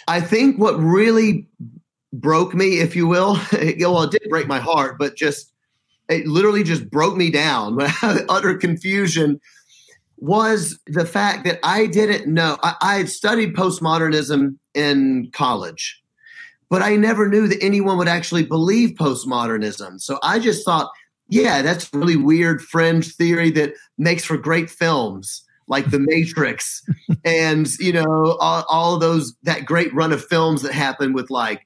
I 0.08 0.22
think 0.22 0.58
what 0.58 0.80
really 0.80 1.46
broke 2.14 2.54
me, 2.54 2.80
if 2.80 2.96
you 2.96 3.08
will, 3.08 3.34
well, 3.80 4.04
it 4.04 4.12
did 4.12 4.30
break 4.30 4.48
my 4.48 4.60
heart, 4.60 4.98
but 4.98 5.16
just 5.16 5.54
it 6.10 6.26
literally 6.26 6.64
just 6.64 6.90
broke 6.90 7.16
me 7.16 7.30
down, 7.30 7.78
utter 8.30 8.56
confusion 8.56 9.40
was 10.18 10.80
the 10.88 11.06
fact 11.06 11.46
that 11.46 11.60
I 11.64 11.86
didn't 11.86 12.32
know. 12.32 12.58
I, 12.62 12.76
I, 12.82 12.98
had 12.98 13.10
studied 13.10 13.56
postmodernism 13.56 14.58
in 14.74 15.30
college, 15.32 16.02
but 16.70 16.82
I 16.82 16.96
never 16.96 17.30
knew 17.30 17.48
that 17.48 17.64
anyone 17.64 17.98
would 17.98 18.08
actually 18.08 18.44
believe 18.44 18.98
postmodernism. 18.98 20.02
So 20.02 20.20
I 20.22 20.40
just 20.40 20.66
thought, 20.66 20.90
yeah, 21.30 21.62
that's 21.62 21.94
really 21.94 22.18
weird 22.18 22.62
fringe 22.62 23.16
theory 23.16 23.52
that 23.52 23.74
makes 23.98 24.26
for 24.26 24.38
great 24.38 24.70
films 24.70 25.44
like 25.68 25.92
The 25.92 26.00
Matrix 26.00 26.84
and, 27.24 27.68
you 27.80 27.94
know, 27.94 28.38
all, 28.40 28.66
all 28.68 28.96
of 28.96 29.02
those, 29.02 29.36
that 29.44 29.66
great 29.66 29.94
run 29.94 30.12
of 30.12 30.26
films 30.26 30.64
that 30.64 30.74
happened 30.74 31.16
with 31.16 31.30
like, 31.30 31.66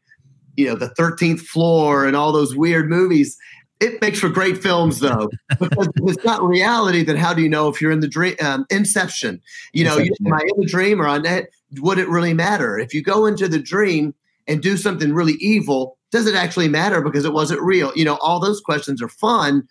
you 0.55 0.67
know, 0.67 0.75
the 0.75 0.89
13th 0.89 1.41
floor 1.41 2.05
and 2.05 2.15
all 2.15 2.31
those 2.31 2.55
weird 2.55 2.89
movies. 2.89 3.37
It 3.79 3.99
makes 4.01 4.19
for 4.19 4.29
great 4.29 4.61
films, 4.61 4.99
though, 4.99 5.29
because 5.59 5.89
it's 5.95 6.23
not 6.23 6.41
reality. 6.43 7.03
Then 7.03 7.17
how 7.17 7.33
do 7.33 7.41
you 7.41 7.49
know 7.49 7.67
if 7.67 7.81
you're 7.81 7.91
in 7.91 7.99
the 7.99 8.07
dream? 8.07 8.35
Um, 8.41 8.65
Inception. 8.69 9.41
You 9.73 9.83
know, 9.83 9.97
Inception. 9.97 10.27
am 10.27 10.33
I 10.33 10.41
in 10.41 10.61
the 10.61 10.67
dream 10.67 11.01
or 11.01 11.07
on 11.07 11.23
that? 11.23 11.49
Would 11.79 11.97
it 11.97 12.07
really 12.07 12.33
matter 12.33 12.77
if 12.77 12.93
you 12.93 13.01
go 13.01 13.25
into 13.25 13.47
the 13.47 13.59
dream 13.59 14.13
and 14.47 14.61
do 14.61 14.77
something 14.77 15.13
really 15.13 15.33
evil? 15.33 15.97
Does 16.11 16.27
it 16.27 16.35
actually 16.35 16.69
matter 16.69 17.01
because 17.01 17.25
it 17.25 17.33
wasn't 17.33 17.61
real? 17.61 17.91
You 17.95 18.05
know, 18.05 18.17
all 18.21 18.39
those 18.39 18.61
questions 18.61 19.01
are 19.01 19.09
fun 19.09 19.67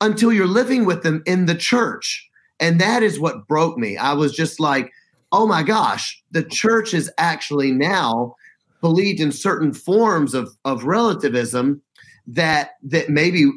until 0.00 0.32
you're 0.32 0.46
living 0.46 0.84
with 0.84 1.02
them 1.02 1.22
in 1.24 1.46
the 1.46 1.54
church, 1.54 2.28
and 2.60 2.80
that 2.80 3.02
is 3.02 3.20
what 3.20 3.46
broke 3.46 3.78
me. 3.78 3.96
I 3.96 4.12
was 4.12 4.34
just 4.34 4.60
like, 4.60 4.92
oh 5.32 5.46
my 5.46 5.62
gosh, 5.62 6.20
the 6.30 6.42
church 6.42 6.92
is 6.92 7.10
actually 7.18 7.70
now 7.70 8.34
believed 8.80 9.20
in 9.20 9.32
certain 9.32 9.72
forms 9.72 10.34
of 10.34 10.56
of 10.64 10.84
relativism 10.84 11.82
that 12.26 12.72
that 12.82 13.08
maybe 13.08 13.50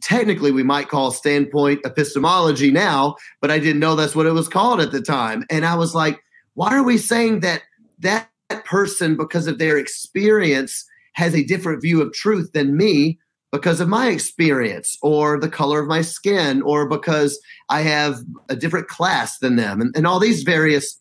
technically 0.00 0.50
we 0.50 0.62
might 0.62 0.88
call 0.88 1.10
standpoint 1.10 1.80
epistemology 1.84 2.70
now, 2.70 3.16
but 3.40 3.50
I 3.50 3.58
didn't 3.58 3.80
know 3.80 3.94
that's 3.94 4.16
what 4.16 4.26
it 4.26 4.32
was 4.32 4.48
called 4.48 4.80
at 4.80 4.92
the 4.92 5.00
time. 5.00 5.44
And 5.50 5.64
I 5.64 5.74
was 5.74 5.94
like, 5.94 6.20
why 6.54 6.70
are 6.70 6.82
we 6.82 6.98
saying 6.98 7.40
that 7.40 7.62
that 8.00 8.28
person, 8.64 9.16
because 9.16 9.46
of 9.46 9.58
their 9.58 9.78
experience, 9.78 10.84
has 11.14 11.34
a 11.34 11.44
different 11.44 11.80
view 11.80 12.02
of 12.02 12.12
truth 12.12 12.52
than 12.52 12.76
me 12.76 13.18
because 13.52 13.80
of 13.80 13.88
my 13.88 14.08
experience 14.08 14.98
or 15.02 15.38
the 15.40 15.48
color 15.48 15.80
of 15.80 15.88
my 15.88 16.02
skin 16.02 16.60
or 16.62 16.88
because 16.88 17.40
I 17.70 17.80
have 17.82 18.18
a 18.48 18.56
different 18.56 18.88
class 18.88 19.38
than 19.38 19.56
them 19.56 19.80
and, 19.80 19.96
and 19.96 20.06
all 20.06 20.18
these 20.18 20.42
various 20.42 21.00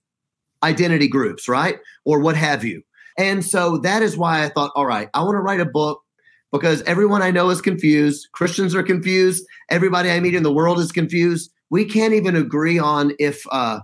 identity 0.63 1.07
groups, 1.07 1.49
right? 1.49 1.79
Or 2.05 2.19
what 2.19 2.37
have 2.37 2.63
you. 2.63 2.81
And 3.17 3.43
so 3.43 3.77
that 3.79 4.01
is 4.01 4.17
why 4.17 4.43
I 4.43 4.49
thought, 4.49 4.71
all 4.75 4.85
right, 4.85 5.09
I 5.13 5.23
want 5.23 5.35
to 5.35 5.41
write 5.41 5.59
a 5.59 5.65
book 5.65 6.01
because 6.51 6.81
everyone 6.83 7.21
I 7.21 7.31
know 7.31 7.49
is 7.49 7.61
confused. 7.61 8.27
Christians 8.31 8.75
are 8.75 8.83
confused. 8.83 9.45
Everybody 9.69 10.11
I 10.11 10.19
meet 10.19 10.35
in 10.35 10.43
the 10.43 10.53
world 10.53 10.79
is 10.79 10.91
confused. 10.91 11.51
We 11.69 11.85
can't 11.85 12.13
even 12.13 12.35
agree 12.35 12.79
on 12.79 13.13
if 13.19 13.43
uh, 13.51 13.79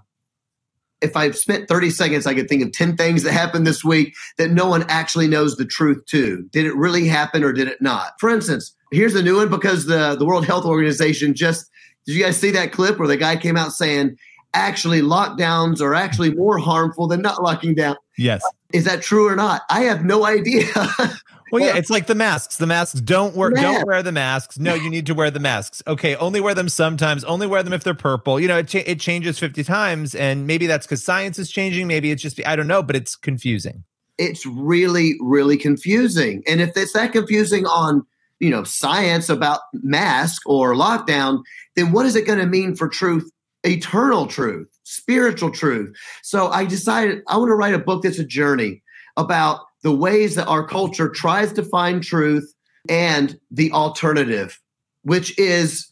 if 1.02 1.17
I've 1.17 1.36
spent 1.36 1.67
30 1.67 1.89
seconds, 1.89 2.28
I 2.28 2.36
could 2.36 2.48
think 2.48 2.63
of 2.63 2.72
10 2.72 2.96
things 2.96 3.24
that 3.24 3.34
happened 3.34 3.65
this 3.65 3.84
week 3.84 4.13
that 4.38 4.52
no 4.52 4.67
one 4.67 4.86
actually 4.88 5.28
knows 5.28 5.56
the 5.56 5.65
truth 5.65 6.06
to. 6.08 6.48
Did 6.52 6.65
it 6.65 6.76
really 6.76 7.08
happen 7.08 7.44
or 7.44 7.52
did 7.52 7.67
it 7.67 7.82
not? 7.82 8.13
For 8.20 8.30
instance, 8.30 8.76
here's 8.91 9.15
a 9.15 9.24
new 9.24 9.38
one 9.38 9.50
because 9.50 9.88
the, 9.88 10.15
the 10.15 10.26
World 10.26 10.46
Health 10.46 10.65
Organization 10.65 11.34
just 11.34 11.70
did 12.06 12.15
you 12.15 12.24
guys 12.24 12.38
see 12.38 12.52
that 12.52 12.72
clip 12.72 12.98
where 12.98 13.08
the 13.08 13.17
guy 13.17 13.36
came 13.36 13.58
out 13.58 13.74
saying 13.74 14.17
actually 14.54 15.02
lockdowns 15.02 15.82
are 15.82 15.94
actually 15.94 16.34
more 16.34 16.58
harmful 16.58 17.08
than 17.08 17.22
not 17.22 17.41
locking 17.41 17.76
down? 17.76 17.96
Yes. 18.17 18.44
Is 18.74 18.86
that 18.86 19.02
true 19.02 19.28
or 19.28 19.36
not? 19.36 19.64
I 19.70 19.82
have 19.82 20.04
no 20.06 20.26
idea. 20.26 20.66
Well, 21.54 21.62
yeah, 21.62 21.76
it's 21.76 21.90
like 21.90 22.08
the 22.08 22.16
masks. 22.16 22.56
The 22.56 22.66
masks 22.66 23.02
don't 23.02 23.36
wear 23.36 23.50
don't 23.50 23.86
wear 23.86 24.02
the 24.02 24.14
masks. 24.14 24.58
No, 24.58 24.74
you 24.74 24.90
need 24.90 25.06
to 25.08 25.14
wear 25.14 25.30
the 25.30 25.42
masks. 25.42 25.84
Okay, 25.86 26.16
only 26.16 26.40
wear 26.40 26.56
them 26.56 26.70
sometimes. 26.70 27.26
Only 27.26 27.46
wear 27.46 27.62
them 27.62 27.74
if 27.74 27.84
they're 27.84 27.94
purple. 27.94 28.40
You 28.40 28.48
know, 28.48 28.60
it 28.60 28.70
cha- 28.70 28.84
it 28.86 29.02
changes 29.02 29.38
50 29.38 29.62
times 29.66 30.16
and 30.16 30.48
maybe 30.48 30.66
that's 30.66 30.88
cuz 30.88 31.04
science 31.04 31.38
is 31.38 31.52
changing, 31.52 31.88
maybe 31.88 32.10
it's 32.10 32.22
just 32.22 32.40
I 32.48 32.56
don't 32.56 32.68
know, 32.68 32.82
but 32.82 32.96
it's 32.96 33.18
confusing. 33.18 33.84
it's 34.18 34.46
really, 34.46 35.16
really 35.20 35.58
confusing. 35.58 36.42
And 36.48 36.62
if 36.62 36.78
it's 36.78 36.94
that 36.94 37.12
confusing 37.12 37.66
on, 37.66 38.06
you 38.40 38.50
know, 38.50 38.64
science 38.64 39.28
about 39.28 39.60
mask 39.74 40.44
or 40.46 40.74
lockdown, 40.74 41.42
then 41.76 41.92
what 41.92 42.06
is 42.06 42.16
it 42.16 42.26
going 42.26 42.40
to 42.40 42.46
mean 42.46 42.78
for 42.78 42.88
truth, 42.88 43.30
eternal 43.63 44.28
truth, 44.28 44.67
spiritual 44.84 45.52
truth? 45.52 45.95
So 46.24 46.50
I 46.50 46.65
decided 46.65 47.21
I 47.28 47.38
want 47.38 47.50
to 47.50 47.56
write 47.56 47.74
a 47.74 47.80
book 47.80 48.04
that's 48.04 48.19
a 48.19 48.26
journey 48.26 48.82
about 49.17 49.62
the 49.84 49.95
ways 49.95 50.36
that 50.36 50.47
our 50.47 50.65
culture 50.65 51.10
tries 51.10 51.54
to 51.54 51.63
find 51.63 52.04
truth 52.04 52.54
and 52.89 53.39
the 53.50 53.71
alternative, 53.71 54.60
which 55.04 55.38
is, 55.38 55.88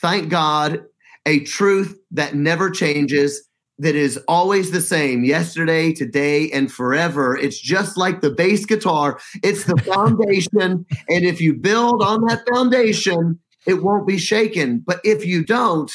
thank 0.00 0.28
God, 0.28 0.84
a 1.26 1.40
truth 1.40 1.98
that 2.10 2.34
never 2.34 2.70
changes, 2.70 3.48
that 3.78 3.96
is 3.96 4.18
always 4.28 4.70
the 4.70 4.80
same 4.80 5.24
yesterday, 5.24 5.92
today, 5.92 6.50
and 6.52 6.70
forever. 6.70 7.36
It's 7.36 7.58
just 7.58 7.96
like 7.96 8.20
the 8.20 8.30
bass 8.30 8.64
guitar, 8.66 9.18
it's 9.42 9.64
the 9.64 9.76
foundation. 9.94 10.86
and 11.08 11.24
if 11.24 11.40
you 11.40 11.54
build 11.54 12.02
on 12.02 12.24
that 12.26 12.46
foundation, 12.52 13.38
it 13.66 13.82
won't 13.82 14.06
be 14.06 14.18
shaken. 14.18 14.78
But 14.78 15.00
if 15.04 15.26
you 15.26 15.44
don't, 15.44 15.90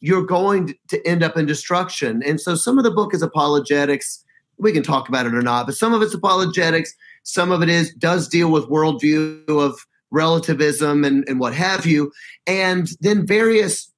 you're 0.00 0.24
going 0.24 0.74
to 0.88 1.06
end 1.06 1.22
up 1.22 1.36
in 1.36 1.46
destruction. 1.46 2.22
And 2.24 2.40
so 2.40 2.54
some 2.54 2.78
of 2.78 2.84
the 2.84 2.90
book 2.90 3.14
is 3.14 3.22
apologetics. 3.22 4.24
We 4.58 4.72
can 4.72 4.82
talk 4.82 5.08
about 5.08 5.26
it 5.26 5.34
or 5.34 5.42
not, 5.42 5.66
but 5.66 5.76
some 5.76 5.94
of 5.94 6.02
it's 6.02 6.14
apologetics. 6.14 6.94
Some 7.22 7.52
of 7.52 7.62
it 7.62 7.68
is 7.68 7.94
does 7.94 8.28
deal 8.28 8.50
with 8.50 8.68
worldview 8.68 9.48
of 9.48 9.78
relativism 10.10 11.04
and, 11.04 11.24
and 11.28 11.38
what 11.38 11.54
have 11.54 11.86
you. 11.86 12.10
And 12.46 12.88
then 13.00 13.26
various, 13.26 13.92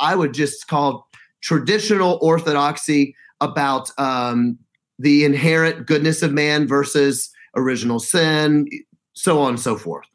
I 0.00 0.16
would 0.16 0.34
just 0.34 0.66
call 0.66 1.08
traditional 1.42 2.18
orthodoxy 2.20 3.14
about 3.40 3.90
um, 3.98 4.58
the 4.98 5.24
inherent 5.24 5.86
goodness 5.86 6.22
of 6.22 6.32
man 6.32 6.66
versus 6.66 7.30
original 7.56 8.00
sin, 8.00 8.66
so 9.12 9.40
on 9.40 9.50
and 9.50 9.60
so 9.60 9.76
forth. 9.76 10.06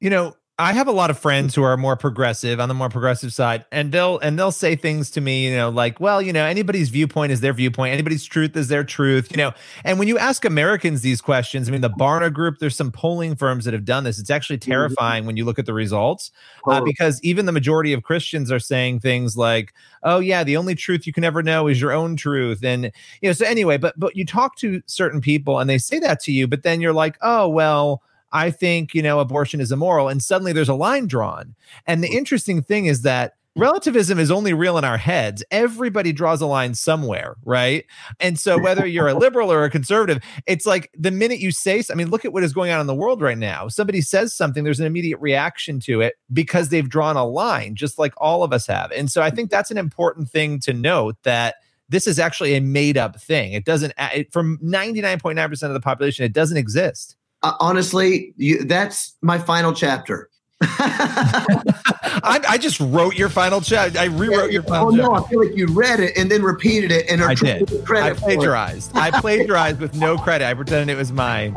You 0.00 0.10
know, 0.10 0.34
I 0.56 0.72
have 0.72 0.86
a 0.86 0.92
lot 0.92 1.10
of 1.10 1.18
friends 1.18 1.56
who 1.56 1.64
are 1.64 1.76
more 1.76 1.96
progressive 1.96 2.60
on 2.60 2.68
the 2.68 2.76
more 2.76 2.88
progressive 2.88 3.32
side, 3.32 3.64
and 3.72 3.90
they'll 3.90 4.20
and 4.20 4.38
they'll 4.38 4.52
say 4.52 4.76
things 4.76 5.10
to 5.10 5.20
me, 5.20 5.48
you 5.48 5.56
know, 5.56 5.68
like, 5.68 5.98
well, 5.98 6.22
you 6.22 6.32
know, 6.32 6.44
anybody's 6.44 6.90
viewpoint 6.90 7.32
is 7.32 7.40
their 7.40 7.52
viewpoint, 7.52 7.92
anybody's 7.92 8.24
truth 8.24 8.56
is 8.56 8.68
their 8.68 8.84
truth, 8.84 9.32
you 9.32 9.36
know. 9.36 9.52
And 9.82 9.98
when 9.98 10.06
you 10.06 10.16
ask 10.16 10.44
Americans 10.44 11.02
these 11.02 11.20
questions, 11.20 11.68
I 11.68 11.72
mean, 11.72 11.80
the 11.80 11.90
Barna 11.90 12.32
Group, 12.32 12.58
there's 12.60 12.76
some 12.76 12.92
polling 12.92 13.34
firms 13.34 13.64
that 13.64 13.74
have 13.74 13.84
done 13.84 14.04
this. 14.04 14.20
It's 14.20 14.30
actually 14.30 14.58
Mm-hmm. 14.66 14.94
terrifying 14.98 15.26
when 15.26 15.36
you 15.36 15.44
look 15.44 15.58
at 15.58 15.66
the 15.66 15.74
results, 15.74 16.30
uh, 16.68 16.80
because 16.80 17.20
even 17.24 17.46
the 17.46 17.52
majority 17.52 17.92
of 17.92 18.04
Christians 18.04 18.52
are 18.52 18.60
saying 18.60 19.00
things 19.00 19.36
like, 19.36 19.74
"Oh 20.04 20.20
yeah, 20.20 20.44
the 20.44 20.56
only 20.56 20.76
truth 20.76 21.04
you 21.04 21.12
can 21.12 21.24
ever 21.24 21.42
know 21.42 21.66
is 21.66 21.80
your 21.80 21.90
own 21.90 22.14
truth," 22.14 22.62
and 22.62 22.84
you 23.20 23.28
know. 23.28 23.32
So 23.32 23.44
anyway, 23.44 23.76
but 23.76 23.98
but 23.98 24.14
you 24.14 24.24
talk 24.24 24.54
to 24.58 24.82
certain 24.86 25.20
people 25.20 25.58
and 25.58 25.68
they 25.68 25.78
say 25.78 25.98
that 25.98 26.20
to 26.20 26.32
you, 26.32 26.46
but 26.46 26.62
then 26.62 26.80
you're 26.80 26.92
like, 26.92 27.16
"Oh 27.22 27.48
well." 27.48 28.02
I 28.34 28.50
think, 28.50 28.94
you 28.94 29.00
know, 29.00 29.20
abortion 29.20 29.60
is 29.60 29.72
immoral. 29.72 30.08
And 30.08 30.22
suddenly 30.22 30.52
there's 30.52 30.68
a 30.68 30.74
line 30.74 31.06
drawn. 31.06 31.54
And 31.86 32.02
the 32.02 32.08
mm. 32.08 32.14
interesting 32.14 32.62
thing 32.62 32.86
is 32.86 33.02
that 33.02 33.34
relativism 33.56 34.18
is 34.18 34.32
only 34.32 34.52
real 34.52 34.76
in 34.76 34.84
our 34.84 34.98
heads. 34.98 35.44
Everybody 35.52 36.12
draws 36.12 36.40
a 36.40 36.46
line 36.46 36.74
somewhere, 36.74 37.36
right? 37.44 37.84
And 38.18 38.38
so 38.38 38.58
whether 38.58 38.84
you're 38.84 39.06
a 39.06 39.14
liberal 39.18 39.52
or 39.52 39.62
a 39.62 39.70
conservative, 39.70 40.20
it's 40.46 40.66
like 40.66 40.90
the 40.98 41.12
minute 41.12 41.38
you 41.38 41.52
say, 41.52 41.82
I 41.88 41.94
mean, 41.94 42.10
look 42.10 42.24
at 42.24 42.32
what 42.32 42.42
is 42.42 42.52
going 42.52 42.72
on 42.72 42.80
in 42.80 42.88
the 42.88 42.94
world 42.94 43.22
right 43.22 43.38
now. 43.38 43.68
Somebody 43.68 44.00
says 44.00 44.34
something, 44.34 44.64
there's 44.64 44.80
an 44.80 44.86
immediate 44.86 45.18
reaction 45.18 45.78
to 45.80 46.00
it 46.00 46.16
because 46.32 46.70
they've 46.70 46.88
drawn 46.88 47.16
a 47.16 47.24
line, 47.24 47.76
just 47.76 47.98
like 47.98 48.14
all 48.16 48.42
of 48.42 48.52
us 48.52 48.66
have. 48.66 48.90
And 48.90 49.10
so 49.10 49.22
I 49.22 49.30
think 49.30 49.50
that's 49.50 49.70
an 49.70 49.78
important 49.78 50.28
thing 50.28 50.58
to 50.60 50.72
note 50.72 51.16
that 51.22 51.54
this 51.88 52.08
is 52.08 52.18
actually 52.18 52.56
a 52.56 52.60
made 52.60 52.96
up 52.96 53.20
thing. 53.20 53.52
It 53.52 53.64
doesn't, 53.64 53.92
it, 53.98 54.32
from 54.32 54.58
99.9% 54.58 55.62
of 55.62 55.74
the 55.74 55.80
population, 55.80 56.24
it 56.24 56.32
doesn't 56.32 56.56
exist. 56.56 57.16
Uh, 57.44 57.52
honestly, 57.60 58.32
you, 58.36 58.64
that's 58.64 59.14
my 59.20 59.38
final 59.38 59.72
chapter. 59.74 60.30
I, 60.66 62.40
I 62.48 62.58
just 62.58 62.80
wrote 62.80 63.16
your 63.16 63.28
final 63.28 63.60
chapter. 63.60 63.98
I 63.98 64.04
rewrote 64.04 64.50
your 64.50 64.62
oh 64.62 64.68
final 64.68 64.92
no, 64.92 65.08
chapter. 65.08 65.26
I 65.26 65.28
feel 65.28 65.46
like 65.46 65.56
you 65.56 65.66
read 65.66 66.00
it 66.00 66.16
and 66.16 66.30
then 66.30 66.42
repeated 66.42 66.90
it 66.90 67.04
and 67.10 67.20
are 67.20 67.30
I 67.30 67.34
did. 67.34 67.68
to 67.68 67.82
I 67.82 67.84
credit 67.84 68.14
for 68.18 68.30
it. 68.30 68.36
plagiarized. 68.36 68.96
I 68.96 69.10
plagiarized 69.10 69.78
with 69.80 69.94
no 69.94 70.16
credit. 70.16 70.46
I 70.46 70.54
pretended 70.54 70.90
it 70.92 70.96
was 70.96 71.12
mine. 71.12 71.54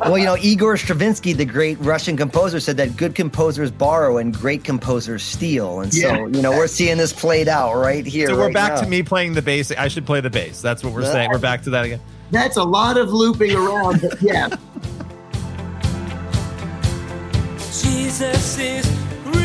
Well, 0.00 0.16
you 0.18 0.26
know, 0.26 0.36
Igor 0.36 0.76
Stravinsky, 0.76 1.32
the 1.32 1.44
great 1.44 1.76
Russian 1.80 2.16
composer, 2.16 2.60
said 2.60 2.76
that 2.76 2.96
good 2.96 3.14
composers 3.16 3.70
borrow 3.72 4.18
and 4.18 4.32
great 4.32 4.62
composers 4.62 5.22
steal. 5.24 5.80
And 5.80 5.92
Yeah. 5.92 6.16
so, 6.16 6.26
you 6.28 6.42
know, 6.42 6.52
we're 6.52 6.68
seeing 6.68 6.98
this 6.98 7.12
played 7.12 7.48
out 7.48 7.74
right 7.74 8.06
here. 8.06 8.28
So 8.28 8.36
we're 8.36 8.44
right 8.46 8.54
back 8.54 8.74
now. 8.74 8.82
to 8.82 8.86
me 8.86 9.02
playing 9.02 9.32
the 9.34 9.42
bass. 9.42 9.72
I 9.72 9.88
should 9.88 10.06
play 10.06 10.20
the 10.20 10.30
bass. 10.30 10.60
That's 10.62 10.84
what 10.84 10.92
we're 10.92 11.04
saying. 11.10 11.30
We're 11.32 11.38
back 11.38 11.62
to 11.62 11.70
that 11.70 11.84
again. 11.84 12.00
That's 12.30 12.56
a 12.56 12.64
lot 12.64 12.96
of 12.96 13.12
looping 13.12 13.56
around, 13.56 14.00
but 14.02 14.22
yeah. 14.22 14.48
Jesus 17.82 18.58
is 18.58 18.88
real. 19.24 19.40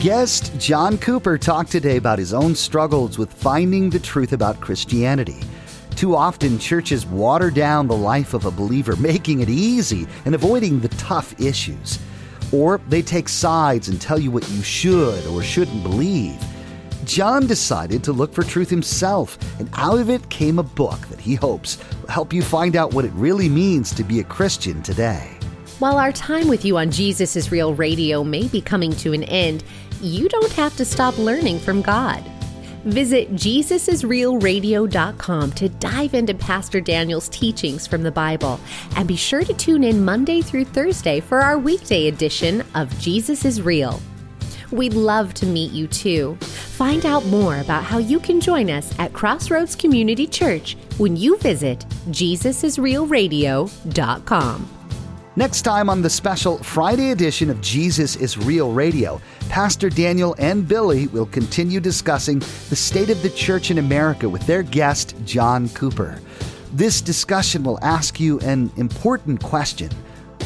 Guest 0.00 0.56
John 0.58 0.98
Cooper 0.98 1.36
talked 1.36 1.72
today 1.72 1.96
about 1.96 2.20
his 2.20 2.32
own 2.32 2.54
struggles 2.54 3.18
with 3.18 3.32
finding 3.32 3.90
the 3.90 3.98
truth 3.98 4.32
about 4.32 4.60
Christianity. 4.60 5.40
Too 5.96 6.14
often, 6.14 6.60
churches 6.60 7.04
water 7.06 7.50
down 7.50 7.88
the 7.88 7.96
life 7.96 8.32
of 8.34 8.44
a 8.44 8.52
believer, 8.52 8.94
making 8.96 9.40
it 9.40 9.48
easy 9.48 10.06
and 10.26 10.34
avoiding 10.36 10.78
the 10.78 10.90
tough 10.90 11.38
issues. 11.40 11.98
Or 12.52 12.80
they 12.86 13.02
take 13.02 13.28
sides 13.28 13.88
and 13.88 14.00
tell 14.00 14.20
you 14.20 14.30
what 14.30 14.48
you 14.50 14.62
should 14.62 15.26
or 15.26 15.42
shouldn't 15.42 15.82
believe. 15.82 16.40
John 17.08 17.46
decided 17.46 18.04
to 18.04 18.12
look 18.12 18.34
for 18.34 18.42
truth 18.42 18.68
himself, 18.68 19.38
and 19.58 19.70
out 19.72 19.98
of 19.98 20.10
it 20.10 20.28
came 20.28 20.58
a 20.58 20.62
book 20.62 21.00
that 21.08 21.18
he 21.18 21.36
hopes 21.36 21.78
will 22.02 22.10
help 22.10 22.34
you 22.34 22.42
find 22.42 22.76
out 22.76 22.92
what 22.92 23.06
it 23.06 23.12
really 23.14 23.48
means 23.48 23.94
to 23.94 24.04
be 24.04 24.20
a 24.20 24.24
Christian 24.24 24.82
today. 24.82 25.30
While 25.78 25.96
our 25.96 26.12
time 26.12 26.48
with 26.48 26.66
you 26.66 26.76
on 26.76 26.90
Jesus 26.90 27.34
is 27.34 27.50
Real 27.50 27.72
Radio 27.72 28.22
may 28.22 28.46
be 28.46 28.60
coming 28.60 28.92
to 28.96 29.14
an 29.14 29.24
end, 29.24 29.64
you 30.02 30.28
don't 30.28 30.52
have 30.52 30.76
to 30.76 30.84
stop 30.84 31.16
learning 31.16 31.60
from 31.60 31.80
God. 31.80 32.22
Visit 32.84 33.34
JesusIsRealRadio.com 33.34 35.52
to 35.52 35.68
dive 35.70 36.12
into 36.12 36.34
Pastor 36.34 36.82
Daniel's 36.82 37.30
teachings 37.30 37.86
from 37.86 38.02
the 38.02 38.12
Bible. 38.12 38.60
And 38.96 39.08
be 39.08 39.16
sure 39.16 39.44
to 39.44 39.54
tune 39.54 39.82
in 39.82 40.04
Monday 40.04 40.42
through 40.42 40.66
Thursday 40.66 41.20
for 41.20 41.40
our 41.40 41.56
weekday 41.56 42.08
edition 42.08 42.62
of 42.74 43.00
Jesus 43.00 43.46
is 43.46 43.62
Real. 43.62 43.98
We'd 44.70 44.94
love 44.94 45.34
to 45.34 45.46
meet 45.46 45.72
you 45.72 45.86
too. 45.86 46.36
Find 46.40 47.06
out 47.06 47.24
more 47.26 47.60
about 47.60 47.84
how 47.84 47.98
you 47.98 48.18
can 48.20 48.40
join 48.40 48.70
us 48.70 48.96
at 48.98 49.12
Crossroads 49.12 49.74
Community 49.74 50.26
Church 50.26 50.76
when 50.98 51.16
you 51.16 51.36
visit 51.38 51.80
JesusIsRealRadio.com. 52.10 54.74
Next 55.36 55.62
time 55.62 55.88
on 55.88 56.02
the 56.02 56.10
special 56.10 56.58
Friday 56.58 57.12
edition 57.12 57.48
of 57.48 57.60
Jesus 57.60 58.16
is 58.16 58.36
Real 58.36 58.72
Radio, 58.72 59.20
Pastor 59.48 59.88
Daniel 59.88 60.34
and 60.38 60.66
Billy 60.66 61.06
will 61.06 61.26
continue 61.26 61.78
discussing 61.78 62.40
the 62.40 62.76
state 62.76 63.08
of 63.08 63.22
the 63.22 63.30
church 63.30 63.70
in 63.70 63.78
America 63.78 64.28
with 64.28 64.44
their 64.48 64.64
guest, 64.64 65.14
John 65.24 65.68
Cooper. 65.70 66.20
This 66.72 67.00
discussion 67.00 67.62
will 67.62 67.78
ask 67.82 68.18
you 68.18 68.40
an 68.40 68.72
important 68.76 69.40
question 69.42 69.90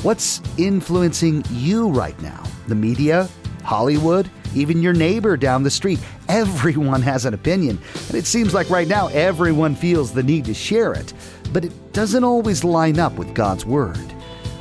What's 0.02 0.42
influencing 0.58 1.44
you 1.50 1.88
right 1.88 2.20
now? 2.20 2.42
The 2.68 2.74
media? 2.74 3.28
Hollywood? 3.62 4.30
Even 4.54 4.82
your 4.82 4.92
neighbor 4.92 5.36
down 5.36 5.62
the 5.62 5.70
street? 5.70 6.00
Everyone 6.28 7.02
has 7.02 7.24
an 7.24 7.34
opinion, 7.34 7.78
and 8.08 8.16
it 8.16 8.26
seems 8.26 8.54
like 8.54 8.70
right 8.70 8.88
now 8.88 9.08
everyone 9.08 9.74
feels 9.74 10.12
the 10.12 10.22
need 10.22 10.44
to 10.46 10.54
share 10.54 10.92
it, 10.92 11.12
but 11.52 11.64
it 11.64 11.92
doesn't 11.92 12.24
always 12.24 12.64
line 12.64 12.98
up 12.98 13.12
with 13.14 13.34
God's 13.34 13.64
Word. 13.64 13.98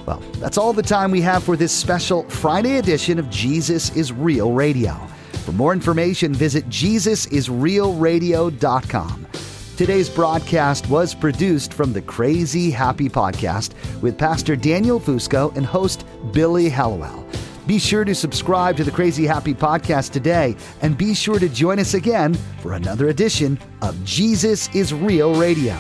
Well, 0.05 0.19
that's 0.39 0.57
all 0.57 0.73
the 0.73 0.83
time 0.83 1.11
we 1.11 1.21
have 1.21 1.43
for 1.43 1.55
this 1.55 1.71
special 1.71 2.23
Friday 2.29 2.77
edition 2.77 3.19
of 3.19 3.29
Jesus 3.29 3.95
is 3.95 4.11
Real 4.11 4.51
Radio. 4.51 4.93
For 5.45 5.51
more 5.51 5.73
information, 5.73 6.33
visit 6.33 6.67
JesusIsRealRadio.com. 6.69 9.27
Today's 9.77 10.09
broadcast 10.09 10.89
was 10.89 11.15
produced 11.15 11.73
from 11.73 11.93
the 11.93 12.01
Crazy 12.03 12.69
Happy 12.69 13.09
Podcast 13.09 13.73
with 14.01 14.17
Pastor 14.17 14.55
Daniel 14.55 14.99
Fusco 14.99 15.55
and 15.55 15.65
host 15.65 16.05
Billy 16.33 16.69
Hallowell. 16.69 17.25
Be 17.67 17.77
sure 17.77 18.03
to 18.03 18.15
subscribe 18.15 18.75
to 18.77 18.83
the 18.83 18.91
Crazy 18.91 19.25
Happy 19.25 19.53
Podcast 19.53 20.11
today 20.11 20.55
and 20.81 20.97
be 20.97 21.13
sure 21.13 21.39
to 21.39 21.47
join 21.47 21.79
us 21.79 21.93
again 21.93 22.33
for 22.61 22.73
another 22.73 23.09
edition 23.09 23.59
of 23.81 24.03
Jesus 24.03 24.73
is 24.75 24.93
Real 24.93 25.35
Radio. 25.35 25.79